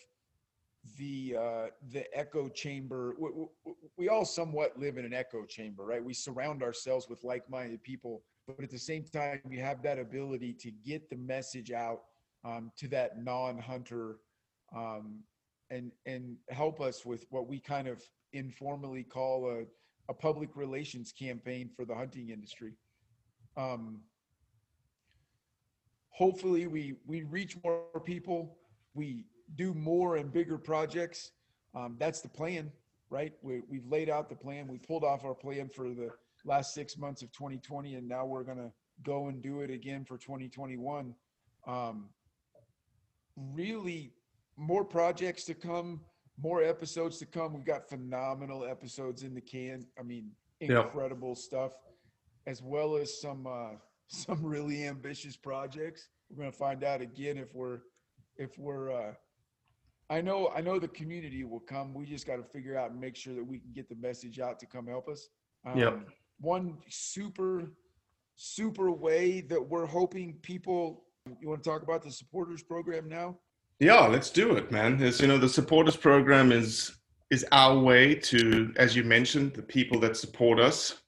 the 0.97 1.35
uh, 1.39 1.65
the 1.91 2.05
echo 2.17 2.49
chamber. 2.49 3.15
We, 3.19 3.29
we, 3.31 3.73
we, 3.97 4.09
all 4.09 4.25
somewhat 4.25 4.77
live 4.79 4.97
in 4.97 5.05
an 5.05 5.13
echo 5.13 5.45
chamber, 5.45 5.85
right? 5.85 6.03
We 6.03 6.13
surround 6.13 6.63
ourselves 6.63 7.07
with 7.09 7.23
like-minded 7.23 7.83
people, 7.83 8.23
but 8.47 8.63
at 8.63 8.71
the 8.71 8.79
same 8.79 9.03
time, 9.03 9.41
you 9.49 9.59
have 9.61 9.83
that 9.83 9.99
ability 9.99 10.53
to 10.53 10.71
get 10.71 11.09
the 11.09 11.17
message 11.17 11.71
out 11.71 12.01
um, 12.43 12.71
to 12.77 12.87
that 12.89 13.23
non-hunter 13.23 14.17
um, 14.75 15.19
and 15.69 15.91
and 16.05 16.37
help 16.49 16.81
us 16.81 17.05
with 17.05 17.25
what 17.29 17.47
we 17.47 17.59
kind 17.59 17.87
of 17.87 18.01
informally 18.33 19.03
call 19.03 19.49
a, 19.49 19.63
a 20.11 20.13
public 20.13 20.55
relations 20.55 21.11
campaign 21.11 21.69
for 21.75 21.85
the 21.85 21.95
hunting 21.95 22.29
industry. 22.29 22.73
Um, 23.57 24.01
hopefully, 26.09 26.67
we 26.67 26.95
we 27.05 27.23
reach 27.23 27.57
more 27.63 28.01
people. 28.03 28.57
We 28.93 29.25
do 29.55 29.73
more 29.73 30.17
and 30.17 30.31
bigger 30.31 30.57
projects. 30.57 31.31
Um, 31.75 31.97
that's 31.99 32.21
the 32.21 32.29
plan, 32.29 32.71
right? 33.09 33.33
We, 33.41 33.61
we've 33.69 33.85
laid 33.85 34.09
out 34.09 34.29
the 34.29 34.35
plan. 34.35 34.67
We 34.67 34.77
pulled 34.77 35.03
off 35.03 35.25
our 35.25 35.35
plan 35.35 35.69
for 35.69 35.89
the 35.89 36.09
last 36.45 36.73
six 36.73 36.97
months 36.97 37.21
of 37.21 37.31
2020, 37.33 37.95
and 37.95 38.07
now 38.07 38.25
we're 38.25 38.43
to 38.57 38.71
go 39.03 39.27
and 39.27 39.41
do 39.41 39.61
it 39.61 39.69
again 39.69 40.05
for 40.05 40.17
2021. 40.17 41.13
Um, 41.67 42.09
really, 43.35 44.13
more 44.57 44.83
projects 44.83 45.43
to 45.45 45.53
come, 45.53 46.01
more 46.41 46.63
episodes 46.63 47.17
to 47.19 47.25
come. 47.25 47.53
We've 47.53 47.65
got 47.65 47.89
phenomenal 47.89 48.65
episodes 48.65 49.23
in 49.23 49.33
the 49.33 49.41
can. 49.41 49.85
I 49.99 50.03
mean, 50.03 50.31
incredible 50.59 51.35
stuff, 51.35 51.71
as 52.47 52.61
well 52.61 52.95
as 52.95 53.19
some 53.19 53.47
uh, 53.47 53.77
some 54.07 54.43
really 54.43 54.85
ambitious 54.85 55.35
projects. 55.35 56.07
We're 56.29 56.37
going 56.37 56.51
to 56.51 56.57
find 56.57 56.83
out 56.83 57.01
again 57.01 57.37
if 57.37 57.53
we're 57.53 57.79
if 58.37 58.57
we're 58.57 58.91
uh, 58.91 59.13
I 60.09 60.21
know 60.21 60.51
I 60.55 60.61
know 60.61 60.79
the 60.79 60.87
community 60.87 61.43
will 61.43 61.59
come. 61.59 61.93
We 61.93 62.05
just 62.05 62.27
got 62.27 62.37
to 62.37 62.43
figure 62.43 62.77
out 62.77 62.91
and 62.91 62.99
make 62.99 63.15
sure 63.15 63.33
that 63.33 63.45
we 63.45 63.59
can 63.59 63.71
get 63.73 63.89
the 63.89 63.95
message 63.95 64.39
out 64.39 64.59
to 64.59 64.65
come 64.65 64.87
help 64.87 65.07
us. 65.07 65.29
Um, 65.65 65.77
yep. 65.77 65.99
One 66.39 66.77
super 66.89 67.71
super 68.35 68.91
way 68.91 69.41
that 69.41 69.69
we're 69.69 69.85
hoping 69.85 70.33
people. 70.41 71.05
You 71.41 71.49
want 71.49 71.63
to 71.63 71.69
talk 71.69 71.81
about 71.81 72.03
the 72.03 72.11
supporters 72.11 72.61
program 72.61 73.09
now? 73.09 73.37
Yeah, 73.79 74.07
let's 74.07 74.29
do 74.29 74.55
it, 74.55 74.71
man. 74.71 75.01
As 75.03 75.19
you 75.19 75.27
know, 75.27 75.37
the 75.37 75.49
supporters 75.49 75.97
program 75.97 76.51
is 76.51 76.95
is 77.31 77.45
our 77.51 77.77
way 77.77 78.13
to, 78.13 78.71
as 78.77 78.95
you 78.95 79.03
mentioned, 79.03 79.53
the 79.53 79.61
people 79.61 79.99
that 79.99 80.15
support 80.15 80.59
us, 80.59 80.99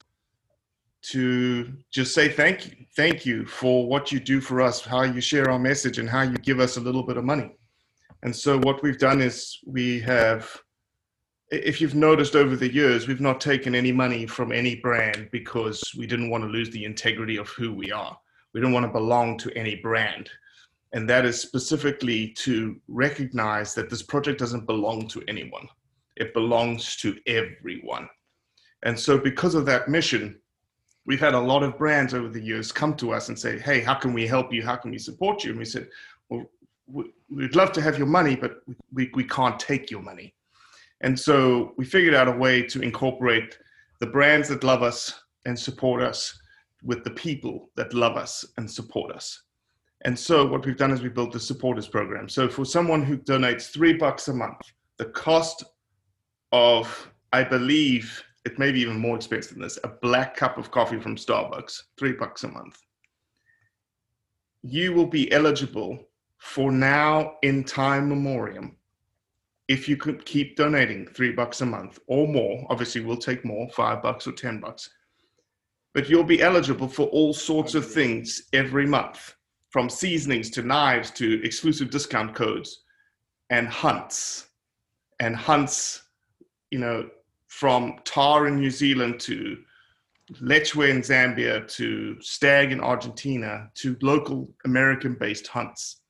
to 1.04 1.72
just 1.92 2.14
say 2.14 2.28
thank 2.28 2.66
you, 2.66 2.86
thank 2.96 3.26
you 3.26 3.46
for 3.46 3.88
what 3.88 4.12
you 4.12 4.20
do 4.20 4.42
for 4.42 4.60
us, 4.60 4.84
how 4.84 5.04
you 5.04 5.22
share 5.22 5.50
our 5.50 5.60
message, 5.60 6.00
and 6.00 6.10
how 6.10 6.24
you 6.24 6.36
give 6.38 6.60
us 6.60 6.76
a 6.76 6.82
little 6.82 7.04
bit 7.04 7.18
of 7.18 7.24
money. 7.24 7.56
And 8.24 8.36
so 8.36 8.58
what 8.60 8.82
we've 8.82 8.98
done 8.98 9.22
is 9.22 9.60
we 9.66 10.00
have, 10.02 10.50
if 11.52 11.80
you've 11.80 11.96
noticed 11.96 12.36
over 12.36 12.56
the 12.56 12.74
years, 12.74 13.08
we've 13.08 13.22
not 13.22 13.40
taken 13.40 13.76
any 13.76 13.92
money 13.92 14.26
from 14.26 14.52
any 14.52 14.76
brand 14.76 15.30
because 15.32 15.82
we 15.98 16.08
didn't 16.08 16.32
want 16.32 16.44
to 16.44 16.50
lose 16.50 16.72
the 16.72 16.84
integrity 16.84 17.38
of 17.38 17.48
who 17.50 17.72
we 17.72 17.92
are. 17.92 18.18
We 18.54 18.60
don't 18.60 18.74
want 18.74 18.88
to 18.88 18.92
belong 18.92 19.38
to 19.40 19.56
any 19.56 19.76
brand. 19.76 20.30
And 20.98 21.08
that 21.12 21.26
is 21.26 21.40
specifically 21.40 22.30
to 22.30 22.76
recognize 22.88 23.76
that 23.76 23.88
this 23.88 24.02
project 24.02 24.40
doesn't 24.40 24.66
belong 24.66 25.08
to 25.10 25.22
anyone. 25.28 25.68
It 26.16 26.34
belongs 26.34 26.96
to 26.96 27.16
everyone. 27.28 28.10
And 28.82 29.00
so 29.00 29.20
because 29.20 29.54
of 29.54 29.68
that 29.68 29.90
mission, 29.90 30.40
we've 31.06 31.20
had 31.20 31.36
a 31.36 31.40
lot 31.40 31.62
of 31.62 31.78
brands 31.78 32.16
over 32.16 32.30
the 32.30 32.42
years 32.42 32.72
come 32.72 32.96
to 32.96 33.14
us 33.14 33.30
and 33.30 33.38
say, 33.38 33.60
hey, 33.60 33.80
how 33.80 33.94
can 33.94 34.12
we 34.12 34.26
help 34.26 34.52
you? 34.52 34.64
How 34.64 34.76
can 34.76 34.90
we 34.90 34.98
support 34.98 35.44
you? 35.44 35.52
And 35.52 35.60
we 35.60 35.66
said, 35.66 35.88
well, 36.30 36.48
we'd 37.30 37.56
love 37.56 37.72
to 37.74 37.82
have 37.82 38.00
your 38.00 38.08
money, 38.08 38.36
but 38.36 38.64
we, 38.92 39.12
we 39.14 39.24
can't 39.24 39.60
take 39.60 39.92
your 39.92 40.02
money. 40.02 40.34
And 41.02 41.20
so 41.20 41.74
we 41.78 41.86
figured 41.86 42.16
out 42.16 42.28
a 42.28 42.32
way 42.32 42.64
to 42.64 42.82
incorporate 42.82 43.60
the 44.00 44.08
brands 44.08 44.50
that 44.50 44.64
love 44.64 44.82
us 44.82 45.14
and 45.46 45.60
support 45.60 46.02
us 46.02 46.42
with 46.82 47.04
the 47.04 47.12
people 47.12 47.70
that 47.76 47.94
love 47.94 48.18
us 48.18 48.44
and 48.58 48.68
support 48.68 49.12
us. 49.12 49.44
And 50.06 50.18
so 50.18 50.46
what 50.46 50.66
we've 50.66 50.78
done 50.78 50.92
is 50.92 51.02
we 51.02 51.10
built 51.10 51.32
the 51.32 51.40
supporters 51.40 51.88
program. 51.88 52.30
So 52.30 52.48
for 52.48 52.66
someone 52.66 53.04
who 53.04 53.18
donates 53.18 53.72
three 53.72 53.94
bucks 53.94 54.28
a 54.28 54.34
month, 54.34 54.62
the 54.98 55.06
cost 55.06 55.64
of, 56.52 57.12
I 57.34 57.44
believe, 57.44 58.24
it 58.46 58.60
may 58.60 58.72
be 58.72 58.82
even 58.82 59.00
more 59.00 59.16
expensive 59.16 59.54
than 59.54 59.64
this, 59.64 59.80
a 59.84 59.90
black 59.90 60.36
cup 60.36 60.58
of 60.58 60.72
coffee 60.72 61.00
from 61.00 61.16
Starbucks, 61.16 61.82
three 61.98 62.14
bucks 62.14 62.44
a 62.44 62.48
month. 62.48 62.80
You 64.64 64.94
will 64.94 65.08
be 65.08 65.32
eligible 65.32 66.08
for 66.38 66.72
now 66.72 67.36
in 67.42 67.64
time 67.64 68.10
memoriam, 68.10 68.78
if 69.68 69.90
you 69.90 69.98
could 69.98 70.26
keep 70.26 70.56
donating 70.56 71.06
three 71.08 71.32
bucks 71.32 71.62
a 71.62 71.66
month 71.66 72.00
or 72.08 72.28
more, 72.28 72.66
obviously 72.70 73.02
we'll 73.02 73.18
take 73.18 73.44
more, 73.44 73.70
five 73.70 74.02
bucks 74.02 74.28
or 74.28 74.32
10 74.32 74.60
bucks, 74.60 74.90
but 75.94 76.10
you'll 76.10 76.24
be 76.24 76.42
eligible 76.42 76.88
for 76.88 77.08
all 77.08 77.34
sorts 77.34 77.76
of 77.76 77.90
things 77.90 78.44
every 78.54 78.86
month, 78.86 79.36
from 79.70 79.90
seasonings 79.90 80.50
to 80.52 80.62
knives 80.62 81.12
to 81.12 81.44
exclusive 81.44 81.90
discount 81.90 82.34
codes 82.34 82.84
and 83.50 83.68
hunts. 83.68 84.48
And 85.20 85.36
hunts, 85.36 86.04
you 86.72 86.80
know, 86.80 87.10
from 87.48 88.00
tahr 88.04 88.48
in 88.48 88.60
New 88.60 88.70
Zealand 88.70 89.20
to 89.22 89.58
lechwe 90.42 90.90
in 90.90 91.02
Zambia 91.02 91.68
to 91.76 92.22
stag 92.22 92.72
in 92.72 92.82
Argentina 92.82 93.70
to 93.76 93.98
local 94.02 94.50
American 94.66 95.16
based 95.16 95.48
hunts 95.48 96.02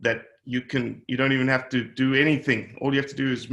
that 0.00 0.22
you 0.44 0.62
can 0.62 1.02
you 1.08 1.16
don't 1.16 1.32
even 1.32 1.48
have 1.48 1.68
to 1.70 1.84
do 1.84 2.14
anything. 2.14 2.76
All 2.80 2.94
you 2.94 3.00
have 3.00 3.10
to 3.10 3.16
do 3.16 3.32
is 3.32 3.48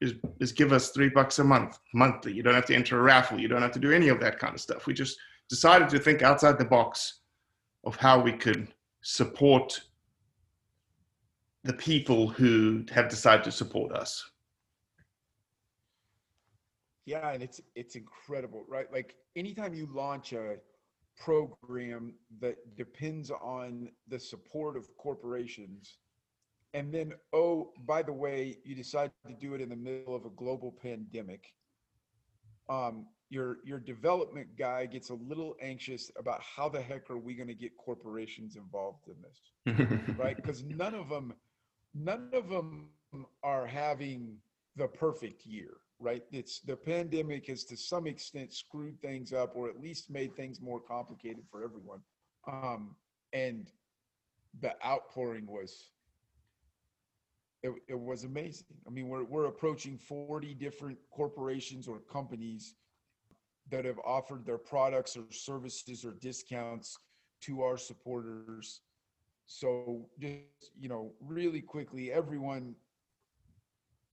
is, 0.00 0.14
is 0.40 0.52
give 0.52 0.72
us 0.72 0.90
three 0.90 1.10
bucks 1.10 1.38
a 1.38 1.44
month 1.44 1.78
monthly. 1.92 2.32
You 2.32 2.42
don't 2.42 2.54
have 2.54 2.66
to 2.66 2.74
enter 2.74 2.98
a 2.98 3.02
raffle. 3.02 3.38
You 3.38 3.48
don't 3.48 3.62
have 3.62 3.72
to 3.72 3.78
do 3.78 3.92
any 3.92 4.08
of 4.08 4.20
that 4.20 4.38
kind 4.38 4.54
of 4.54 4.60
stuff. 4.60 4.86
We 4.86 4.94
just 4.94 5.18
decided 5.50 5.88
to 5.90 5.98
think 5.98 6.22
outside 6.22 6.58
the 6.58 6.64
box 6.64 7.20
of 7.84 7.96
how 7.96 8.18
we 8.18 8.32
could 8.32 8.68
support 9.08 9.80
the 11.64 11.72
people 11.72 12.28
who 12.28 12.84
have 12.90 13.08
decided 13.08 13.42
to 13.42 13.50
support 13.50 13.90
us. 13.90 14.22
Yeah 17.06 17.30
and 17.30 17.42
it's 17.42 17.58
it's 17.74 17.96
incredible 17.96 18.66
right? 18.68 18.92
Like 18.92 19.14
anytime 19.34 19.72
you 19.72 19.88
launch 19.90 20.34
a 20.34 20.56
program 21.18 22.12
that 22.38 22.56
depends 22.76 23.30
on 23.30 23.88
the 24.08 24.20
support 24.20 24.76
of 24.76 24.94
corporations 24.98 25.96
and 26.74 26.92
then 26.92 27.14
oh 27.32 27.72
by 27.86 28.02
the 28.02 28.12
way 28.12 28.58
you 28.62 28.74
decide 28.74 29.10
to 29.26 29.32
do 29.32 29.54
it 29.54 29.62
in 29.62 29.70
the 29.70 29.76
middle 29.76 30.14
of 30.14 30.26
a 30.26 30.30
global 30.36 30.70
pandemic 30.70 31.54
um, 32.68 33.06
your 33.30 33.58
your 33.64 33.78
development 33.78 34.48
guy 34.58 34.86
gets 34.86 35.10
a 35.10 35.14
little 35.14 35.54
anxious 35.60 36.10
about 36.18 36.40
how 36.40 36.68
the 36.68 36.80
heck 36.80 37.10
are 37.10 37.18
we 37.18 37.34
going 37.34 37.48
to 37.48 37.54
get 37.54 37.76
corporations 37.76 38.56
involved 38.56 39.06
in 39.06 39.16
this 39.22 40.16
right 40.18 40.36
because 40.36 40.64
none 40.64 40.94
of 40.94 41.08
them 41.08 41.34
none 41.94 42.30
of 42.32 42.48
them 42.48 42.88
are 43.42 43.66
having 43.66 44.36
the 44.76 44.86
perfect 44.88 45.44
year 45.44 45.78
right? 46.00 46.22
It's 46.30 46.60
the 46.60 46.76
pandemic 46.76 47.46
has 47.46 47.64
to 47.64 47.76
some 47.76 48.06
extent 48.06 48.52
screwed 48.52 49.00
things 49.00 49.32
up 49.32 49.52
or 49.54 49.68
at 49.68 49.80
least 49.80 50.10
made 50.10 50.34
things 50.36 50.60
more 50.60 50.80
complicated 50.80 51.44
for 51.50 51.64
everyone. 51.64 52.00
Um, 52.46 52.94
and 53.32 53.70
the 54.60 54.74
outpouring 54.84 55.46
was 55.46 55.90
it, 57.62 57.72
it 57.88 57.98
was 57.98 58.22
amazing. 58.22 58.76
I 58.86 58.90
mean, 58.90 59.08
we're 59.08 59.24
we're 59.24 59.46
approaching 59.46 59.98
40 59.98 60.54
different 60.54 60.98
corporations 61.10 61.88
or 61.88 61.98
companies 62.10 62.74
that 63.70 63.84
have 63.84 63.98
offered 64.04 64.46
their 64.46 64.58
products 64.58 65.16
or 65.16 65.24
services 65.30 66.04
or 66.04 66.12
discounts 66.20 66.96
to 67.42 67.62
our 67.62 67.76
supporters. 67.76 68.80
So 69.46 70.08
just 70.18 70.72
you 70.78 70.88
know, 70.88 71.12
really 71.20 71.60
quickly, 71.60 72.12
everyone 72.12 72.74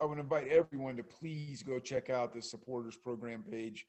I 0.01 0.05
would 0.05 0.19
invite 0.19 0.49
everyone 0.49 0.97
to 0.97 1.03
please 1.03 1.63
go 1.63 1.79
check 1.79 2.09
out 2.09 2.33
the 2.33 2.41
supporters 2.41 2.97
program 2.97 3.43
page 3.49 3.85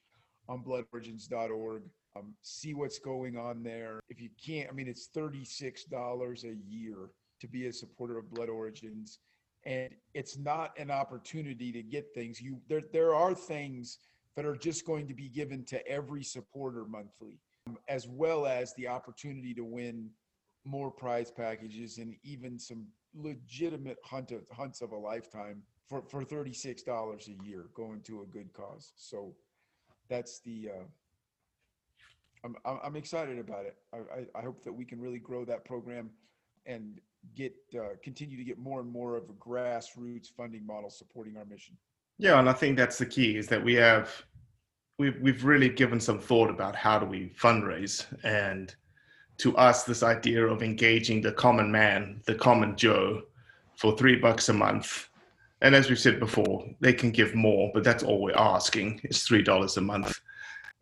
on 0.49 0.63
bloodorigins.org. 0.63 1.83
Um, 2.17 2.35
see 2.43 2.75
what's 2.75 2.99
going 2.99 3.37
on 3.37 3.63
there. 3.63 4.01
If 4.09 4.21
you 4.21 4.31
can't, 4.45 4.71
I 4.71 4.73
mean, 4.73 4.89
it's 4.89 5.09
$36 5.15 6.45
a 6.45 6.57
year 6.69 7.11
to 7.41 7.49
be 7.49 7.67
a 7.67 7.73
supporter 7.73 8.19
of 8.19 8.31
Blood 8.31 8.49
Origins. 8.49 9.19
and 9.65 9.91
it's 10.15 10.39
not 10.39 10.79
an 10.79 10.91
opportunity 10.91 11.73
to 11.73 11.83
get 11.83 12.07
things. 12.15 12.41
You 12.41 12.61
there 12.69 12.83
there 12.93 13.15
are 13.15 13.35
things 13.35 13.99
that 14.37 14.45
are 14.45 14.57
just 14.57 14.87
going 14.87 15.09
to 15.09 15.15
be 15.15 15.29
given 15.29 15.65
to 15.65 15.87
every 15.89 16.23
supporter 16.23 16.85
monthly, 16.85 17.41
as 17.89 18.07
well 18.07 18.47
as 18.47 18.75
the 18.75 18.87
opportunity 18.87 19.55
to 19.55 19.65
win 19.65 20.11
more 20.65 20.91
prize 20.91 21.31
packages 21.31 21.99
and 21.99 22.15
even 22.23 22.59
some 22.59 22.87
legitimate 23.15 23.97
hunt 24.05 24.31
of, 24.31 24.43
hunts 24.53 24.83
of 24.83 24.93
a 24.93 24.97
lifetime 24.97 25.63
for, 25.89 26.03
for 26.03 26.23
$36 26.23 27.29
a 27.29 27.47
year 27.47 27.67
going 27.75 28.03
to 28.03 28.23
a 28.23 28.27
good 28.27 28.53
cause. 28.53 28.93
So 28.97 29.35
that's 30.11 30.41
the, 30.41 30.71
uh, 30.75 30.85
I'm, 32.45 32.79
I'm 32.85 32.97
excited 32.97 33.39
about 33.39 33.65
it. 33.65 33.77
I, 33.95 33.97
I, 33.97 34.41
I 34.41 34.43
hope 34.43 34.63
that 34.65 34.73
we 34.73 34.85
can 34.85 35.01
really 35.01 35.19
grow 35.19 35.45
that 35.47 35.65
program 35.65 36.11
and 36.67 37.01
get, 37.35 37.55
uh, 37.75 37.95
continue 38.03 38.37
to 38.37 38.45
get 38.45 38.59
more 38.59 38.81
and 38.81 38.91
more 38.91 39.17
of 39.17 39.25
a 39.31 39.33
grassroots 39.33 40.29
funding 40.37 40.67
model 40.67 40.91
supporting 40.91 41.37
our 41.37 41.45
mission. 41.45 41.77
Yeah, 42.19 42.39
and 42.39 42.49
I 42.49 42.53
think 42.53 42.77
that's 42.77 42.99
the 42.99 43.07
key 43.07 43.37
is 43.37 43.47
that 43.49 43.63
we 43.63 43.75
have 43.75 44.11
we've 44.99 45.21
we've 45.21 45.45
really 45.45 45.69
given 45.69 46.01
some 46.01 46.19
thought 46.19 46.51
about 46.51 46.75
how 46.75 46.99
do 46.99 47.07
we 47.07 47.33
fundraise 47.39 48.07
and 48.25 48.75
to 49.39 49.55
us 49.57 49.85
this 49.85 50.03
idea 50.03 50.47
of 50.47 50.63
engaging 50.63 51.21
the 51.21 51.33
common 51.33 51.71
man, 51.71 52.23
the 52.27 52.35
common 52.35 52.75
Joe 52.77 53.23
for 53.77 53.97
3 53.97 54.17
bucks 54.17 54.49
a 54.49 54.53
month. 54.53 55.11
And 55.61 55.75
as 55.75 55.89
we've 55.91 55.99
said 55.99 56.19
before, 56.21 56.67
they 56.81 56.95
can 56.95 57.11
give 57.11 57.35
more, 57.35 57.71
but 57.75 57.85
that's 57.85 58.03
all 58.03 58.23
we're 58.23 58.35
asking 58.35 59.01
is 59.05 59.19
$3 59.19 59.77
a 59.77 59.81
month. 59.81 60.19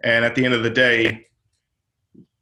And 0.04 0.24
at 0.24 0.36
the 0.36 0.44
end 0.44 0.54
of 0.54 0.62
the 0.62 0.70
day, 0.70 1.26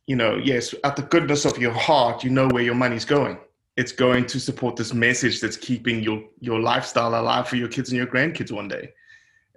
you 0.07 0.17
know, 0.17 0.37
yes, 0.37 0.75
at 0.85 0.97
the 0.97 1.03
goodness 1.03 1.47
of 1.47 1.59
your 1.59 1.73
heart, 1.73 2.25
you 2.25 2.31
know 2.31 2.49
where 2.49 2.63
your 2.63 2.75
money's 2.75 3.05
going. 3.05 3.39
It's 3.77 3.93
going 3.93 4.27
to 4.27 4.39
support 4.39 4.77
this 4.77 4.93
message 4.93 5.41
that's 5.41 5.57
keeping 5.57 6.03
your 6.03 6.23
your 6.41 6.61
lifestyle 6.61 7.19
alive 7.19 7.49
for 7.49 7.57
your 7.57 7.69
kids 7.69 7.91
and 7.91 7.97
your 7.97 8.07
grandkids 8.07 8.53
one 8.53 8.69
day. 8.69 8.93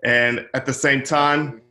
And 0.04 0.48
at 0.54 0.66
the 0.66 0.74
same 0.74 1.04
time, 1.04 1.62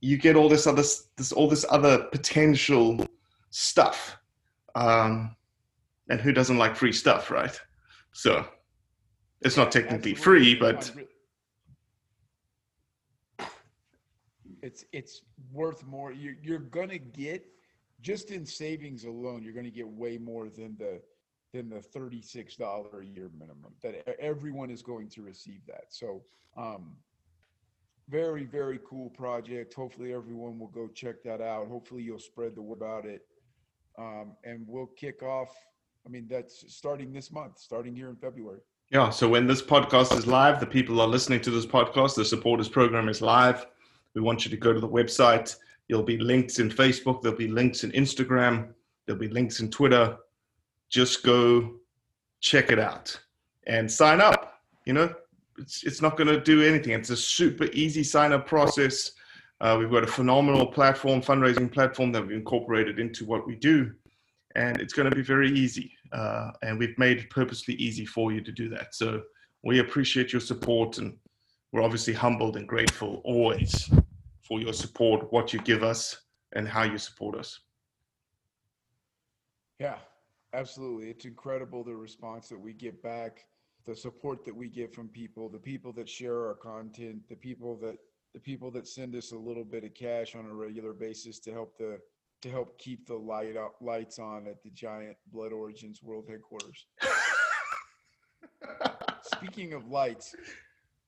you 0.00 0.18
get 0.18 0.36
all 0.36 0.48
this 0.48 0.66
other 0.66 0.84
this 1.16 1.32
all 1.32 1.48
this 1.48 1.64
other 1.70 2.04
potential 2.12 3.06
stuff. 3.50 4.18
Um, 4.74 5.34
and 6.08 6.20
who 6.20 6.32
doesn't 6.32 6.58
like 6.58 6.76
free 6.76 6.92
stuff, 6.92 7.30
right? 7.30 7.58
So 8.12 8.46
it's 9.40 9.56
not 9.56 9.72
technically 9.72 10.14
free, 10.14 10.54
but 10.54 10.92
it's 14.62 14.84
it's 14.92 15.22
worth 15.52 15.84
more. 15.86 16.12
You're 16.12 16.36
you're 16.42 16.58
gonna 16.58 16.98
get 16.98 17.46
just 18.00 18.30
in 18.30 18.44
savings 18.44 19.04
alone, 19.04 19.42
you're 19.42 19.52
gonna 19.52 19.70
get 19.70 19.88
way 19.88 20.18
more 20.18 20.48
than 20.48 20.76
the 20.78 21.00
than 21.52 21.68
the 21.68 21.80
thirty 21.80 22.22
six 22.22 22.56
dollar 22.56 23.00
a 23.00 23.06
year 23.06 23.30
minimum. 23.38 23.72
That 23.82 24.06
everyone 24.20 24.70
is 24.70 24.82
going 24.82 25.08
to 25.10 25.22
receive 25.22 25.60
that. 25.66 25.86
So 25.90 26.22
um 26.56 26.96
very 28.08 28.44
very 28.44 28.78
cool 28.88 29.10
project. 29.10 29.74
Hopefully 29.74 30.12
everyone 30.12 30.58
will 30.58 30.68
go 30.68 30.88
check 30.88 31.22
that 31.24 31.40
out. 31.40 31.68
Hopefully 31.68 32.02
you'll 32.02 32.18
spread 32.18 32.54
the 32.54 32.62
word 32.62 32.76
about 32.76 33.04
it. 33.04 33.22
Um, 33.98 34.36
and 34.44 34.64
we'll 34.68 34.90
kick 34.98 35.22
off. 35.22 35.50
I 36.04 36.08
mean 36.08 36.26
that's 36.28 36.64
starting 36.72 37.12
this 37.12 37.32
month, 37.32 37.58
starting 37.58 37.94
here 37.94 38.10
in 38.10 38.16
February. 38.16 38.60
Yeah, 38.90 39.10
so 39.10 39.28
when 39.28 39.48
this 39.48 39.62
podcast 39.62 40.16
is 40.16 40.28
live, 40.28 40.60
the 40.60 40.66
people 40.66 41.00
are 41.00 41.08
listening 41.08 41.40
to 41.40 41.50
this 41.50 41.66
podcast, 41.66 42.14
the 42.14 42.24
supporters 42.24 42.68
program 42.68 43.08
is 43.08 43.20
live. 43.20 43.66
We 44.14 44.20
want 44.20 44.44
you 44.44 44.50
to 44.52 44.56
go 44.56 44.72
to 44.72 44.78
the 44.78 44.88
website. 44.88 45.56
There'll 45.88 46.04
be 46.04 46.18
links 46.18 46.60
in 46.60 46.70
Facebook, 46.70 47.20
there'll 47.20 47.36
be 47.36 47.48
links 47.48 47.82
in 47.82 47.90
Instagram, 47.92 48.68
there'll 49.04 49.20
be 49.20 49.28
links 49.28 49.58
in 49.58 49.70
Twitter. 49.70 50.16
Just 50.90 51.22
go 51.22 51.76
check 52.40 52.70
it 52.70 52.78
out 52.78 53.18
and 53.66 53.90
sign 53.90 54.20
up. 54.20 54.60
You 54.84 54.92
know, 54.92 55.14
it's, 55.58 55.84
it's 55.84 56.02
not 56.02 56.16
going 56.16 56.28
to 56.28 56.40
do 56.40 56.62
anything. 56.62 56.92
It's 56.92 57.10
a 57.10 57.16
super 57.16 57.64
easy 57.72 58.04
sign 58.04 58.32
up 58.32 58.46
process. 58.46 59.12
Uh, 59.60 59.76
we've 59.78 59.90
got 59.90 60.04
a 60.04 60.06
phenomenal 60.06 60.66
platform, 60.66 61.22
fundraising 61.22 61.72
platform 61.72 62.12
that 62.12 62.22
we've 62.22 62.36
incorporated 62.36 62.98
into 62.98 63.24
what 63.24 63.46
we 63.46 63.56
do. 63.56 63.92
And 64.54 64.80
it's 64.80 64.92
going 64.92 65.08
to 65.08 65.14
be 65.14 65.22
very 65.22 65.50
easy. 65.50 65.92
Uh, 66.12 66.50
and 66.62 66.78
we've 66.78 66.96
made 66.98 67.18
it 67.18 67.30
purposely 67.30 67.74
easy 67.74 68.06
for 68.06 68.32
you 68.32 68.40
to 68.42 68.52
do 68.52 68.68
that. 68.70 68.94
So 68.94 69.22
we 69.64 69.80
appreciate 69.80 70.32
your 70.32 70.40
support 70.40 70.98
and 70.98 71.16
we're 71.72 71.82
obviously 71.82 72.14
humbled 72.14 72.56
and 72.56 72.66
grateful 72.66 73.20
always 73.24 73.90
for 74.46 74.60
your 74.60 74.72
support, 74.72 75.32
what 75.32 75.52
you 75.52 75.60
give 75.60 75.82
us, 75.82 76.22
and 76.54 76.68
how 76.68 76.84
you 76.84 76.96
support 76.96 77.36
us. 77.36 77.60
Yeah, 79.78 79.96
absolutely. 80.56 81.10
It's 81.10 81.24
incredible 81.24 81.84
the 81.84 81.94
response 81.94 82.48
that 82.48 82.58
we 82.58 82.72
get 82.72 83.02
back, 83.02 83.44
the 83.84 83.94
support 83.94 84.44
that 84.44 84.56
we 84.56 84.68
get 84.68 84.94
from 84.94 85.08
people, 85.08 85.48
the 85.48 85.58
people 85.58 85.92
that 85.92 86.08
share 86.08 86.46
our 86.46 86.54
content, 86.54 87.28
the 87.28 87.36
people 87.36 87.76
that 87.82 87.96
the 88.34 88.40
people 88.40 88.70
that 88.70 88.86
send 88.86 89.14
us 89.16 89.32
a 89.32 89.36
little 89.36 89.64
bit 89.64 89.82
of 89.82 89.94
cash 89.94 90.34
on 90.34 90.44
a 90.44 90.52
regular 90.52 90.92
basis 90.92 91.38
to 91.40 91.52
help 91.52 91.78
the 91.78 91.98
to 92.42 92.50
help 92.50 92.78
keep 92.78 93.06
the 93.06 93.14
light 93.14 93.56
up 93.56 93.76
lights 93.80 94.18
on 94.18 94.46
at 94.46 94.62
the 94.62 94.70
giant 94.70 95.16
Blood 95.32 95.52
Origins 95.52 96.02
World 96.02 96.26
Headquarters. 96.28 96.86
speaking 99.22 99.72
of 99.72 99.88
lights, 99.88 100.34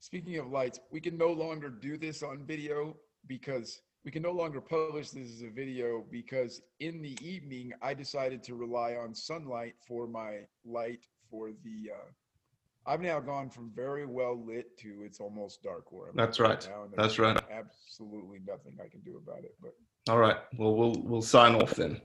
speaking 0.01 0.39
of 0.39 0.51
lights, 0.51 0.81
we 0.91 1.01
can 1.01 1.19
no 1.19 1.33
longer 1.33 1.69
do 1.69 1.99
this 1.99 2.23
on 2.23 2.45
video 2.47 2.97
because 3.27 3.83
we 4.09 4.13
can 4.13 4.23
no 4.23 4.33
longer 4.33 4.59
publish 4.59 5.11
this 5.11 5.31
as 5.31 5.43
a 5.43 5.51
video 5.51 6.03
because 6.11 6.63
in 6.81 7.03
the 7.03 7.15
evening 7.21 7.75
I 7.83 7.93
decided 7.93 8.43
to 8.45 8.55
rely 8.55 8.95
on 8.95 9.15
sunlight 9.15 9.75
for 9.87 10.07
my 10.07 10.47
light 10.65 11.05
for 11.31 11.51
the 11.51 11.91
uh 11.93 12.91
I've 12.91 13.03
now 13.03 13.21
gone 13.21 13.51
from 13.51 13.71
very 13.77 14.07
well 14.07 14.43
lit 14.43 14.79
to 14.79 15.03
it's 15.05 15.21
almost 15.21 15.63
dark 15.63 15.93
where 15.93 16.09
I'm 16.09 16.17
That's 16.17 16.41
at 16.41 16.43
right. 16.43 16.69
That's 16.97 17.19
right. 17.19 17.39
Absolutely 17.53 18.39
nothing 18.47 18.79
I 18.83 18.89
can 18.89 19.01
do 19.01 19.21
about 19.23 19.45
it. 19.45 19.55
But 19.61 19.75
All 20.09 20.17
right. 20.17 20.39
Well, 20.57 20.75
we'll 20.75 21.03
we'll 21.03 21.21
sign 21.21 21.55
off 21.55 21.75
then. 21.75 22.01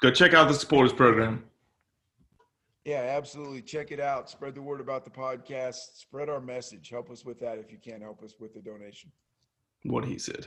Go 0.00 0.12
check 0.12 0.34
out 0.34 0.46
the 0.46 0.54
supporters 0.54 0.92
program. 0.92 1.42
yeah, 2.84 3.12
absolutely. 3.16 3.62
Check 3.62 3.90
it 3.90 3.98
out. 3.98 4.30
Spread 4.30 4.54
the 4.54 4.62
word 4.62 4.80
about 4.80 5.04
the 5.04 5.10
podcast. 5.10 5.96
Spread 5.96 6.28
our 6.28 6.40
message. 6.40 6.90
Help 6.90 7.10
us 7.10 7.24
with 7.24 7.40
that 7.40 7.58
if 7.58 7.72
you 7.72 7.78
can't 7.84 8.02
help 8.02 8.22
us 8.22 8.34
with 8.38 8.54
the 8.54 8.60
donation. 8.60 9.10
What 9.82 10.04
he 10.04 10.16
said. 10.16 10.46